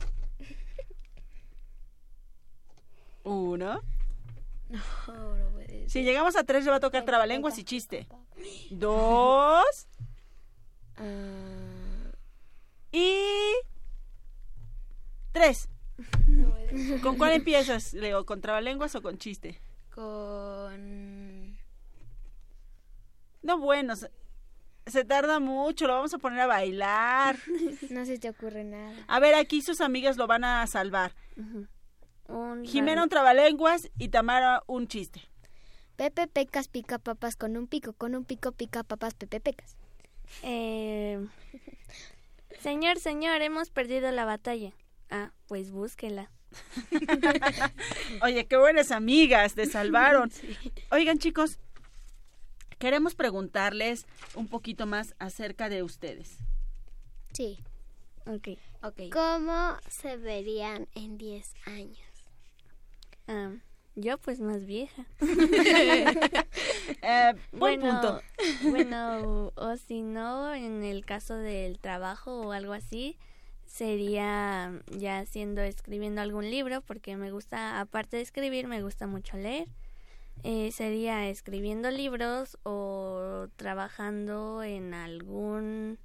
Uno. 3.22 3.80
No, 4.68 5.36
no 5.36 5.50
puede 5.50 5.68
ser. 5.68 5.90
Si 5.90 6.02
llegamos 6.02 6.36
a 6.36 6.44
tres, 6.44 6.64
le 6.64 6.70
va 6.70 6.78
a 6.78 6.80
tocar 6.80 7.04
trabalenguas 7.04 7.58
y 7.58 7.64
chiste. 7.64 8.08
Dos. 8.70 9.88
Ah, 10.96 12.12
Y. 12.92 13.16
Tres. 15.32 15.68
¿Con 17.02 17.18
cuál 17.18 17.32
empiezas, 17.32 17.92
Leo? 17.94 18.24
¿Con 18.24 18.40
trabalenguas 18.40 18.94
o 18.94 19.02
con 19.02 19.18
chiste? 19.18 19.60
Con... 19.94 21.56
No, 23.42 23.58
bueno, 23.58 23.94
se, 23.94 24.10
se 24.86 25.04
tarda 25.04 25.38
mucho, 25.40 25.86
lo 25.86 25.94
vamos 25.94 26.14
a 26.14 26.18
poner 26.18 26.40
a 26.40 26.46
bailar. 26.46 27.38
no 27.90 28.04
se 28.04 28.18
te 28.18 28.30
ocurre 28.30 28.64
nada. 28.64 28.94
A 29.06 29.20
ver, 29.20 29.34
aquí 29.34 29.62
sus 29.62 29.80
amigas 29.80 30.16
lo 30.16 30.26
van 30.26 30.44
a 30.44 30.66
salvar. 30.66 31.12
Un 32.26 32.64
Jimena 32.64 33.02
un 33.02 33.08
trabalenguas 33.08 33.90
y 33.98 34.08
Tamara 34.08 34.62
un 34.66 34.88
chiste. 34.88 35.20
Pepe 35.96 36.26
Pecas 36.26 36.68
pica 36.68 36.98
papas 36.98 37.36
con 37.36 37.56
un 37.56 37.66
pico, 37.66 37.92
con 37.92 38.14
un 38.14 38.24
pico 38.24 38.52
pica 38.52 38.82
papas 38.82 39.14
Pepe 39.14 39.40
Pecas. 39.40 39.76
Eh, 40.42 41.24
señor, 42.60 42.98
señor, 42.98 43.42
hemos 43.42 43.70
perdido 43.70 44.10
la 44.10 44.24
batalla. 44.24 44.72
Ah, 45.10 45.32
pues 45.46 45.70
búsquela. 45.70 46.30
Oye, 48.22 48.46
qué 48.46 48.56
buenas 48.56 48.90
amigas, 48.90 49.54
te 49.54 49.66
salvaron. 49.66 50.30
Oigan, 50.90 51.18
chicos, 51.18 51.58
queremos 52.78 53.14
preguntarles 53.14 54.06
un 54.34 54.48
poquito 54.48 54.86
más 54.86 55.14
acerca 55.18 55.68
de 55.68 55.82
ustedes. 55.82 56.38
Sí. 57.32 57.58
Ok. 58.26 58.48
Ok. 58.82 59.12
¿Cómo 59.12 59.76
se 59.88 60.16
verían 60.16 60.88
en 60.94 61.18
10 61.18 61.54
años? 61.66 61.98
Ah, 63.26 63.52
yo 63.94 64.18
pues 64.18 64.40
más 64.40 64.64
vieja. 64.66 65.04
Eh, 67.06 67.34
buen 67.52 67.80
bueno, 67.80 68.00
punto. 68.00 68.22
bueno, 68.70 69.52
o 69.56 69.76
si 69.76 70.00
no, 70.02 70.54
en 70.54 70.82
el 70.84 71.04
caso 71.04 71.36
del 71.36 71.78
trabajo 71.78 72.40
o 72.40 72.52
algo 72.52 72.72
así, 72.72 73.18
sería 73.66 74.72
ya 74.90 75.18
haciendo, 75.18 75.60
escribiendo 75.60 76.22
algún 76.22 76.50
libro, 76.50 76.80
porque 76.80 77.16
me 77.16 77.30
gusta, 77.30 77.80
aparte 77.80 78.16
de 78.16 78.22
escribir, 78.22 78.68
me 78.68 78.82
gusta 78.82 79.06
mucho 79.06 79.36
leer. 79.36 79.68
Eh, 80.44 80.72
sería 80.72 81.28
escribiendo 81.28 81.90
libros 81.90 82.58
o 82.62 83.48
trabajando 83.56 84.62
en 84.62 84.94
algún, 84.94 85.98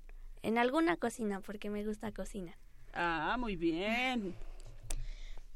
en 0.44 0.58
alguna 0.58 0.98
cocina, 0.98 1.40
porque 1.42 1.70
me 1.70 1.86
gusta 1.86 2.12
cocinar. 2.12 2.56
Ah, 2.94 3.38
muy 3.40 3.56
bien. 3.56 4.36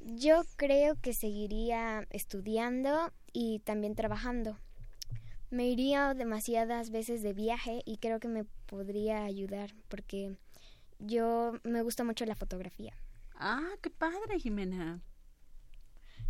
Yo 0.05 0.43
creo 0.57 0.95
que 0.99 1.13
seguiría 1.13 2.05
estudiando 2.09 3.13
y 3.31 3.59
también 3.59 3.95
trabajando. 3.95 4.59
Me 5.49 5.69
iría 5.69 6.13
demasiadas 6.13 6.89
veces 6.89 7.23
de 7.23 7.31
viaje 7.31 7.83
y 7.85 7.97
creo 7.97 8.19
que 8.19 8.27
me 8.27 8.43
podría 8.65 9.23
ayudar 9.23 9.73
porque 9.87 10.35
yo 10.99 11.53
me 11.63 11.81
gusta 11.83 12.03
mucho 12.03 12.25
la 12.25 12.35
fotografía. 12.35 12.93
Ah, 13.35 13.69
qué 13.81 13.89
padre, 13.89 14.41
Jimena. 14.41 14.99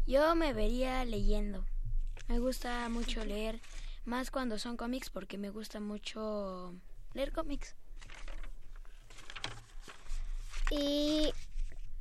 Yo 0.05 0.35
me 0.35 0.53
vería 0.53 1.03
leyendo. 1.03 1.65
Me 2.27 2.37
gusta 2.37 2.87
mucho 2.89 3.25
leer, 3.25 3.59
más 4.05 4.29
cuando 4.29 4.59
son 4.59 4.77
cómics 4.77 5.09
porque 5.09 5.39
me 5.39 5.49
gusta 5.49 5.79
mucho 5.79 6.75
leer 7.13 7.31
cómics. 7.31 7.75
¿Y 10.69 11.33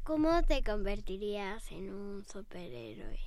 cómo 0.05 0.43
te 0.43 0.63
convertirías 0.63 1.71
en 1.71 1.93
un 1.93 2.25
superhéroe? 2.25 3.19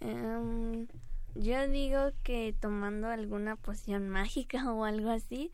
Em, 0.00 0.86
yo 1.34 1.68
digo 1.68 2.12
que 2.22 2.54
tomando 2.58 3.08
alguna 3.08 3.56
poción 3.56 4.08
mágica 4.08 4.70
o 4.72 4.84
algo 4.84 5.10
así. 5.10 5.52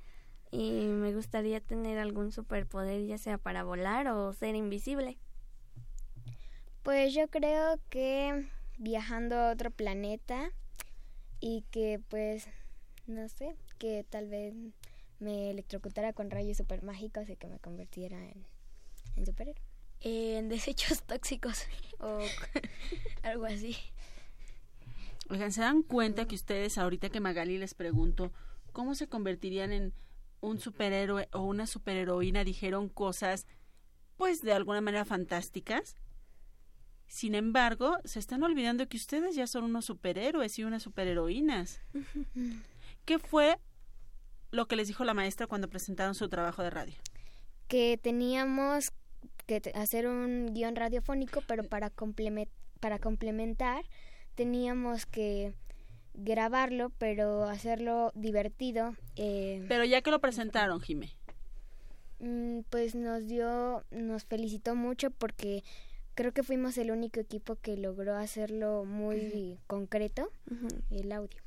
Y 0.52 0.86
me 0.86 1.14
gustaría 1.14 1.60
tener 1.60 1.98
algún 1.98 2.32
superpoder, 2.32 3.06
ya 3.06 3.18
sea 3.18 3.38
para 3.38 3.62
volar 3.62 4.08
o 4.08 4.32
ser 4.32 4.56
invisible. 4.56 5.16
Pues 6.82 7.14
yo 7.14 7.28
creo 7.28 7.78
que 7.88 8.48
viajando 8.78 9.36
a 9.36 9.52
otro 9.52 9.70
planeta 9.70 10.50
y 11.38 11.62
que 11.70 12.00
pues, 12.08 12.48
no 13.06 13.28
sé, 13.28 13.54
que 13.78 14.04
tal 14.08 14.26
vez 14.28 14.54
me 15.20 15.50
electrocutara 15.50 16.12
con 16.12 16.30
rayos 16.30 16.56
super 16.56 16.82
mágicos 16.82 17.28
y 17.28 17.36
que 17.36 17.46
me 17.46 17.60
convirtiera 17.60 18.18
en, 18.18 18.44
en 19.14 19.26
superhéroe. 19.26 19.69
En 20.00 20.48
desechos 20.48 21.02
tóxicos 21.06 21.66
o 21.98 22.20
algo 23.22 23.46
así. 23.46 23.76
Oigan, 25.28 25.52
¿se 25.52 25.60
dan 25.60 25.82
cuenta 25.82 26.26
que 26.26 26.34
ustedes, 26.34 26.76
ahorita 26.76 27.08
que 27.08 27.20
Magali 27.20 27.58
les 27.58 27.74
pregunto, 27.74 28.32
cómo 28.72 28.94
se 28.94 29.08
convertirían 29.08 29.72
en 29.72 29.94
un 30.40 30.58
superhéroe 30.58 31.28
o 31.32 31.42
una 31.42 31.66
superheroína, 31.66 32.42
dijeron 32.42 32.88
cosas, 32.88 33.46
pues 34.16 34.42
de 34.42 34.52
alguna 34.52 34.80
manera 34.80 35.04
fantásticas? 35.04 35.96
Sin 37.06 37.34
embargo, 37.34 37.98
se 38.04 38.18
están 38.18 38.42
olvidando 38.42 38.88
que 38.88 38.96
ustedes 38.96 39.34
ya 39.34 39.46
son 39.46 39.64
unos 39.64 39.84
superhéroes 39.84 40.58
y 40.58 40.64
unas 40.64 40.82
superheroínas. 40.82 41.80
¿Qué 43.04 43.18
fue 43.18 43.58
lo 44.50 44.66
que 44.66 44.76
les 44.76 44.88
dijo 44.88 45.04
la 45.04 45.14
maestra 45.14 45.46
cuando 45.46 45.68
presentaron 45.68 46.14
su 46.14 46.28
trabajo 46.28 46.62
de 46.62 46.70
radio? 46.70 46.94
Que 47.68 47.98
teníamos 48.00 48.92
que 49.46 49.60
hacer 49.74 50.06
un 50.06 50.52
guion 50.54 50.76
radiofónico, 50.76 51.42
pero 51.46 51.64
para, 51.64 51.90
para 52.80 52.98
complementar 52.98 53.84
teníamos 54.34 55.06
que 55.06 55.52
grabarlo, 56.14 56.90
pero 56.98 57.44
hacerlo 57.44 58.12
divertido. 58.14 58.94
eh, 59.16 59.64
Pero 59.68 59.84
ya 59.84 60.02
que 60.02 60.10
lo 60.10 60.20
presentaron, 60.20 60.80
Jimé. 60.80 61.14
Mm, 62.20 62.60
Pues 62.70 62.94
nos 62.94 63.26
dio, 63.26 63.84
nos 63.90 64.24
felicitó 64.24 64.74
mucho 64.74 65.10
porque 65.10 65.62
creo 66.14 66.32
que 66.32 66.42
fuimos 66.42 66.76
el 66.78 66.90
único 66.90 67.20
equipo 67.20 67.56
que 67.56 67.76
logró 67.76 68.16
hacerlo 68.16 68.84
muy 68.84 69.58
concreto, 69.66 70.30
el 70.90 71.12
audio. 71.12 71.40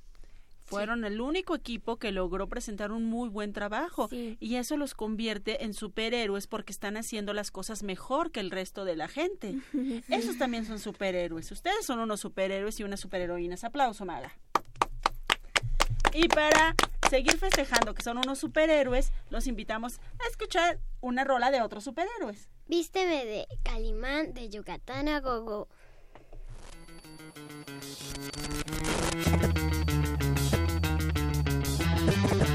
Fueron 0.73 1.05
el 1.05 1.21
único 1.21 1.55
equipo 1.55 1.97
que 1.97 2.11
logró 2.11 2.47
presentar 2.47 2.91
un 2.91 3.05
muy 3.05 3.29
buen 3.29 3.53
trabajo 3.53 4.09
y 4.11 4.55
eso 4.55 4.77
los 4.77 4.93
convierte 4.93 5.63
en 5.63 5.73
superhéroes 5.73 6.47
porque 6.47 6.71
están 6.71 6.97
haciendo 6.97 7.33
las 7.33 7.51
cosas 7.51 7.83
mejor 7.83 8.31
que 8.31 8.39
el 8.39 8.51
resto 8.51 8.85
de 8.85 8.95
la 8.95 9.07
gente. 9.07 9.55
Esos 10.09 10.37
también 10.37 10.65
son 10.65 10.79
superhéroes. 10.79 11.51
Ustedes 11.51 11.85
son 11.85 11.99
unos 11.99 12.19
superhéroes 12.19 12.79
y 12.79 12.83
unas 12.83 12.99
superheroínas. 12.99 13.63
Aplauso, 13.63 14.05
Maga. 14.05 14.33
Y 16.13 16.27
para 16.27 16.75
seguir 17.09 17.37
festejando 17.37 17.93
que 17.93 18.03
son 18.03 18.17
unos 18.17 18.39
superhéroes, 18.39 19.11
los 19.29 19.47
invitamos 19.47 19.99
a 20.23 20.29
escuchar 20.29 20.79
una 21.01 21.23
rola 21.23 21.51
de 21.51 21.61
otros 21.61 21.83
superhéroes. 21.83 22.49
Vísteme 22.67 23.25
de 23.25 23.47
Calimán 23.63 24.33
de 24.33 24.49
Yucatán 24.49 25.07
a 25.07 25.19
Gogo. 25.19 25.67
Ya 32.23 32.52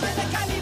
Vísteme 0.00 0.14
de 0.14 0.32
Calimán. 0.32 0.57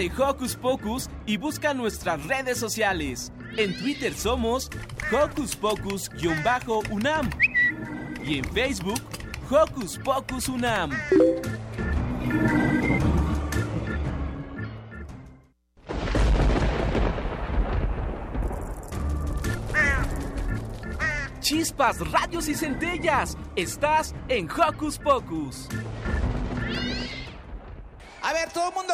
De 0.00 0.10
Hocus 0.16 0.56
Pocus 0.56 1.10
y 1.26 1.36
busca 1.36 1.74
nuestras 1.74 2.24
redes 2.24 2.56
sociales. 2.56 3.30
En 3.58 3.76
Twitter 3.76 4.14
somos 4.14 4.70
Hocus 5.12 5.54
Pocus-UNAM 5.54 7.28
y 8.24 8.38
en 8.38 8.44
Facebook 8.46 9.02
Hocus 9.50 9.98
Pocus 9.98 10.48
UNAM. 10.48 10.90
Chispas, 21.40 22.00
radios 22.10 22.48
y 22.48 22.54
centellas. 22.54 23.36
Estás 23.54 24.14
en 24.28 24.48
Hocus 24.50 24.98
Pocus. 24.98 25.68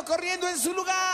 Corriendo 0.07 0.49
en 0.49 0.59
su 0.59 0.73
lugar. 0.73 1.06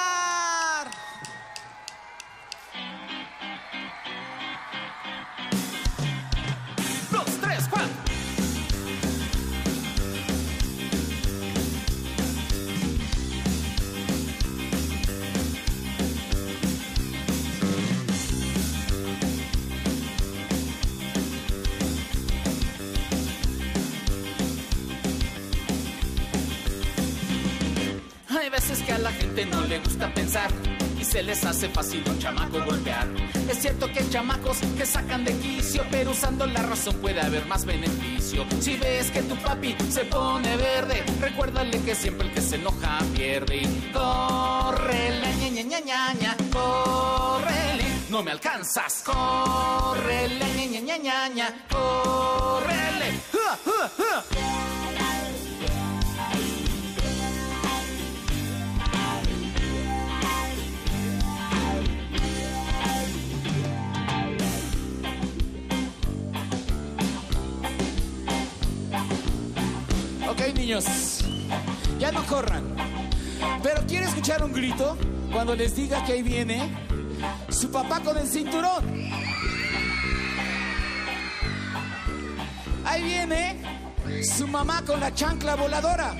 Gente 29.34 29.46
no 29.46 29.62
le 29.62 29.78
gusta 29.78 30.12
pensar 30.12 30.50
y 31.00 31.04
se 31.04 31.22
les 31.22 31.42
hace 31.44 31.68
fácil 31.70 32.04
un 32.06 32.18
chamaco 32.18 32.62
golpear. 32.64 33.08
Es 33.48 33.58
cierto 33.58 33.90
que 33.90 34.00
hay 34.00 34.10
chamacos 34.10 34.58
que 34.76 34.84
sacan 34.84 35.24
de 35.24 35.32
quicio, 35.38 35.84
pero 35.90 36.10
usando 36.10 36.46
la 36.46 36.62
razón 36.62 36.96
puede 36.96 37.20
haber 37.20 37.46
más 37.46 37.64
beneficio. 37.64 38.44
Si 38.60 38.76
ves 38.76 39.10
que 39.10 39.22
tu 39.22 39.34
papi 39.36 39.74
se 39.90 40.04
pone 40.04 40.54
verde, 40.56 41.02
recuérdale 41.18 41.80
que 41.80 41.94
siempre 41.94 42.28
el 42.28 42.34
que 42.34 42.42
se 42.42 42.56
enoja 42.56 42.98
pierde. 43.14 43.56
Y 43.56 43.90
córrele, 43.92 45.34
ña, 45.36 45.62
ña, 45.62 45.80
ña, 45.80 46.14
ña, 46.14 46.36
no 48.10 48.22
me 48.22 48.32
alcanzas. 48.32 49.02
Córrele, 49.02 50.44
ña, 50.68 50.80
ña, 50.80 50.98
ña, 50.98 50.98
ña, 50.98 51.28
ña. 51.28 51.66
¡Ja, 53.32 53.58
ja, 53.64 53.90
ja! 53.96 54.81
Ya 71.98 72.10
no 72.12 72.24
corran. 72.26 72.64
Pero 73.62 73.86
¿quiere 73.86 74.06
escuchar 74.06 74.42
un 74.42 74.52
grito 74.52 74.96
cuando 75.30 75.54
les 75.54 75.76
diga 75.76 76.02
que 76.04 76.14
ahí 76.14 76.22
viene 76.22 76.74
su 77.50 77.70
papá 77.70 78.00
con 78.00 78.16
el 78.16 78.26
cinturón? 78.26 78.82
Ahí 82.86 83.02
viene 83.02 83.60
su 84.24 84.48
mamá 84.48 84.82
con 84.86 84.98
la 84.98 85.12
chancla 85.14 85.56
voladora. 85.56 86.14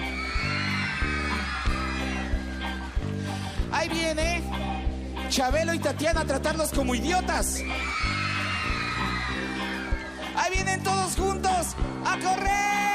Ahí 3.73 3.89
viene 3.89 4.43
Chabelo 5.31 5.73
y 5.73 5.79
Tatiana 5.79 6.21
a 6.21 6.25
tratarlos 6.27 6.73
como 6.73 6.95
idiotas. 6.95 7.63
Ahí 10.37 10.53
vienen 10.53 10.83
todos 10.83 11.17
juntos 11.17 11.75
a 12.05 12.19
correr. 12.19 12.92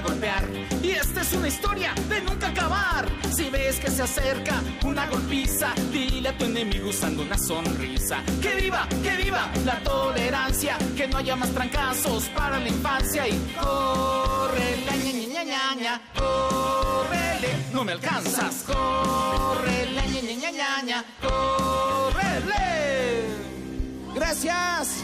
Golpear. 0.00 0.44
Y 0.82 0.90
esta 0.90 1.22
es 1.22 1.32
una 1.32 1.48
historia 1.48 1.94
de 2.08 2.20
nunca 2.22 2.48
acabar. 2.48 3.06
Si 3.34 3.50
ves 3.50 3.80
que 3.80 3.90
se 3.90 4.02
acerca 4.02 4.62
una 4.84 5.06
golpiza, 5.06 5.72
dile 5.92 6.28
a 6.28 6.38
tu 6.38 6.44
enemigo 6.44 6.88
usando 6.88 7.22
una 7.22 7.38
sonrisa. 7.38 8.22
¡Que 8.40 8.54
viva, 8.56 8.86
que 9.02 9.16
viva 9.22 9.50
la 9.64 9.78
tolerancia! 9.80 10.78
Que 10.96 11.08
no 11.08 11.18
haya 11.18 11.36
más 11.36 11.50
trancazos 11.50 12.24
para 12.30 12.58
la 12.58 12.68
infancia. 12.68 13.26
Y 13.28 13.38
córrele, 13.60 14.92
ña, 15.04 15.12
ña, 15.12 15.44
ña, 15.44 15.74
ña, 15.74 16.00
córrele, 16.14 17.48
no 17.72 17.84
me 17.84 17.92
alcanzas. 17.92 18.64
Córrele, 18.66 20.02
ña, 20.08 20.20
ña, 20.20 20.34
ña, 20.34 20.50
ña, 20.50 20.82
ña. 20.82 21.04
Gracias. 24.14 25.03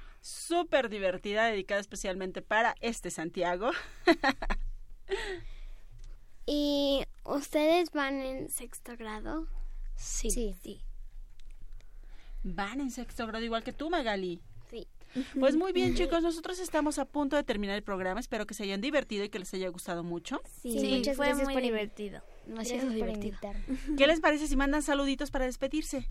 Súper 0.21 0.89
divertida, 0.89 1.45
dedicada 1.45 1.81
especialmente 1.81 2.41
para 2.41 2.75
este 2.79 3.09
Santiago. 3.09 3.71
¿Y 6.45 7.03
ustedes 7.25 7.91
van 7.91 8.21
en 8.21 8.49
sexto 8.49 8.95
grado? 8.97 9.47
Sí. 9.95 10.29
Sí. 10.29 10.81
Van 12.43 12.81
en 12.81 12.91
sexto 12.91 13.25
grado 13.25 13.43
igual 13.43 13.63
que 13.63 13.73
tú, 13.73 13.89
Magali. 13.89 14.39
Sí. 14.69 14.87
Pues 15.39 15.55
muy 15.55 15.73
bien, 15.73 15.95
chicos, 15.95 16.21
nosotros 16.21 16.59
estamos 16.59 16.99
a 16.99 17.05
punto 17.05 17.35
de 17.35 17.43
terminar 17.43 17.75
el 17.75 17.83
programa. 17.83 18.19
Espero 18.19 18.45
que 18.45 18.53
se 18.53 18.63
hayan 18.63 18.81
divertido 18.81 19.23
y 19.23 19.29
que 19.29 19.39
les 19.39 19.53
haya 19.55 19.69
gustado 19.69 20.03
mucho. 20.03 20.41
Sí, 20.61 20.79
Sí, 20.79 20.97
muchas 20.97 21.17
fue 21.17 21.27
gracias 21.27 21.45
muy 21.45 21.53
por 21.55 21.63
divertido. 21.63 22.21
Demasiado 22.45 22.89
Gracias 22.89 23.09
por 23.09 23.19
divertido. 23.19 23.95
¿Qué 23.97 24.07
les 24.07 24.19
parece 24.19 24.47
si 24.47 24.55
mandan 24.55 24.83
saluditos 24.83 25.31
para 25.31 25.45
despedirse? 25.45 26.07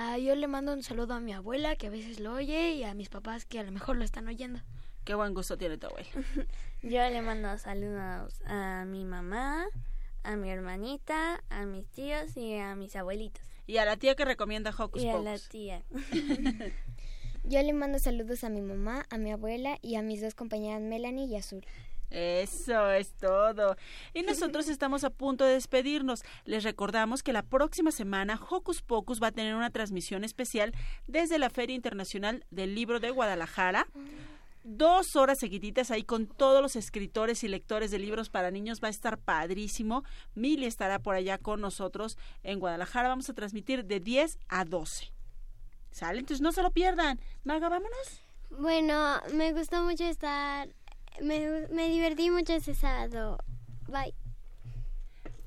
Ah, 0.00 0.16
yo 0.16 0.36
le 0.36 0.46
mando 0.46 0.72
un 0.72 0.84
saludo 0.84 1.14
a 1.14 1.18
mi 1.18 1.32
abuela 1.32 1.74
que 1.74 1.88
a 1.88 1.90
veces 1.90 2.20
lo 2.20 2.32
oye 2.32 2.70
y 2.70 2.84
a 2.84 2.94
mis 2.94 3.08
papás 3.08 3.44
que 3.44 3.58
a 3.58 3.64
lo 3.64 3.72
mejor 3.72 3.96
lo 3.96 4.04
están 4.04 4.28
oyendo. 4.28 4.60
Qué 5.04 5.12
buen 5.16 5.34
gusto 5.34 5.58
tiene 5.58 5.76
tu 5.76 5.88
abuela. 5.88 6.08
Yo 6.84 7.00
le 7.10 7.20
mando 7.20 7.58
saludos 7.58 8.40
a 8.46 8.84
mi 8.86 9.04
mamá, 9.04 9.66
a 10.22 10.36
mi 10.36 10.50
hermanita, 10.50 11.42
a 11.50 11.66
mis 11.66 11.84
tíos 11.88 12.36
y 12.36 12.56
a 12.58 12.76
mis 12.76 12.94
abuelitos. 12.94 13.42
Y 13.66 13.78
a 13.78 13.84
la 13.84 13.96
tía 13.96 14.14
que 14.14 14.24
recomienda 14.24 14.70
Hocus 14.70 15.02
y 15.02 15.08
a 15.08 15.14
Pocus. 15.14 15.24
la 15.24 15.38
tía. 15.48 15.82
Yo 17.42 17.60
le 17.60 17.72
mando 17.72 17.98
saludos 17.98 18.44
a 18.44 18.50
mi 18.50 18.60
mamá, 18.60 19.04
a 19.10 19.18
mi 19.18 19.32
abuela 19.32 19.80
y 19.82 19.96
a 19.96 20.02
mis 20.02 20.20
dos 20.20 20.36
compañeras 20.36 20.80
Melanie 20.80 21.26
y 21.26 21.34
Azul. 21.34 21.66
Eso 22.10 22.90
es 22.90 23.12
todo. 23.14 23.76
Y 24.14 24.22
nosotros 24.22 24.68
estamos 24.68 25.04
a 25.04 25.10
punto 25.10 25.44
de 25.44 25.54
despedirnos. 25.54 26.22
Les 26.44 26.64
recordamos 26.64 27.22
que 27.22 27.32
la 27.32 27.42
próxima 27.42 27.90
semana 27.90 28.40
Hocus 28.48 28.82
Pocus 28.82 29.22
va 29.22 29.28
a 29.28 29.32
tener 29.32 29.54
una 29.54 29.70
transmisión 29.70 30.24
especial 30.24 30.72
desde 31.06 31.38
la 31.38 31.50
Feria 31.50 31.76
Internacional 31.76 32.44
del 32.50 32.74
Libro 32.74 33.00
de 33.00 33.10
Guadalajara. 33.10 33.86
Dos 34.64 35.16
horas 35.16 35.38
seguiditas 35.38 35.90
ahí 35.90 36.02
con 36.02 36.26
todos 36.26 36.60
los 36.60 36.76
escritores 36.76 37.42
y 37.42 37.48
lectores 37.48 37.90
de 37.90 37.98
libros 37.98 38.28
para 38.28 38.50
niños. 38.50 38.80
Va 38.82 38.88
a 38.88 38.90
estar 38.90 39.18
padrísimo. 39.18 40.04
Mili 40.34 40.66
estará 40.66 40.98
por 40.98 41.14
allá 41.14 41.38
con 41.38 41.60
nosotros 41.60 42.18
en 42.42 42.58
Guadalajara. 42.58 43.08
Vamos 43.08 43.30
a 43.30 43.34
transmitir 43.34 43.84
de 43.84 44.00
10 44.00 44.38
a 44.48 44.64
12. 44.64 45.12
¿Sale? 45.90 46.18
Entonces 46.18 46.42
no 46.42 46.52
se 46.52 46.62
lo 46.62 46.70
pierdan. 46.70 47.18
Maga, 47.44 47.68
vámonos. 47.68 48.22
Bueno, 48.50 49.20
me 49.32 49.52
gustó 49.52 49.82
mucho 49.82 50.04
estar. 50.04 50.68
Me, 51.20 51.88
divertí 51.88 52.30
mucho 52.30 52.54
ese 52.54 52.74
sábado. 52.74 53.38
Bye. 53.88 54.14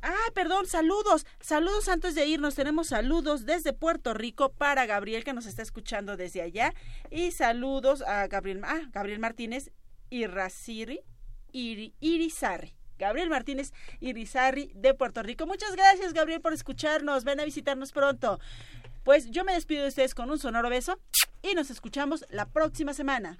Ah, 0.01 0.31
perdón, 0.33 0.65
saludos. 0.65 1.25
Saludos 1.39 1.87
antes 1.87 2.15
de 2.15 2.25
irnos. 2.25 2.55
Tenemos 2.55 2.87
saludos 2.87 3.45
desde 3.45 3.73
Puerto 3.73 4.13
Rico 4.13 4.51
para 4.51 4.85
Gabriel 4.85 5.23
que 5.23 5.33
nos 5.33 5.45
está 5.45 5.61
escuchando 5.61 6.17
desde 6.17 6.41
allá. 6.41 6.73
Y 7.11 7.31
saludos 7.31 8.01
a 8.01 8.27
Gabriel, 8.27 8.61
ah, 8.63 8.81
Gabriel 8.91 9.19
Martínez 9.19 9.71
Irrasiri, 10.09 11.01
Iri, 11.51 11.93
Irizarri. 11.99 12.75
Gabriel 12.97 13.29
Martínez 13.29 13.73
Irizarri 13.99 14.71
de 14.75 14.93
Puerto 14.93 15.23
Rico. 15.23 15.45
Muchas 15.47 15.75
gracias, 15.75 16.13
Gabriel, 16.13 16.41
por 16.41 16.53
escucharnos. 16.53 17.23
Ven 17.23 17.39
a 17.39 17.45
visitarnos 17.45 17.91
pronto. 17.91 18.39
Pues 19.03 19.31
yo 19.31 19.43
me 19.43 19.53
despido 19.53 19.81
de 19.83 19.89
ustedes 19.89 20.13
con 20.13 20.29
un 20.29 20.37
sonoro 20.37 20.69
beso 20.69 20.99
y 21.41 21.55
nos 21.55 21.71
escuchamos 21.71 22.25
la 22.29 22.45
próxima 22.45 22.93
semana. 22.93 23.39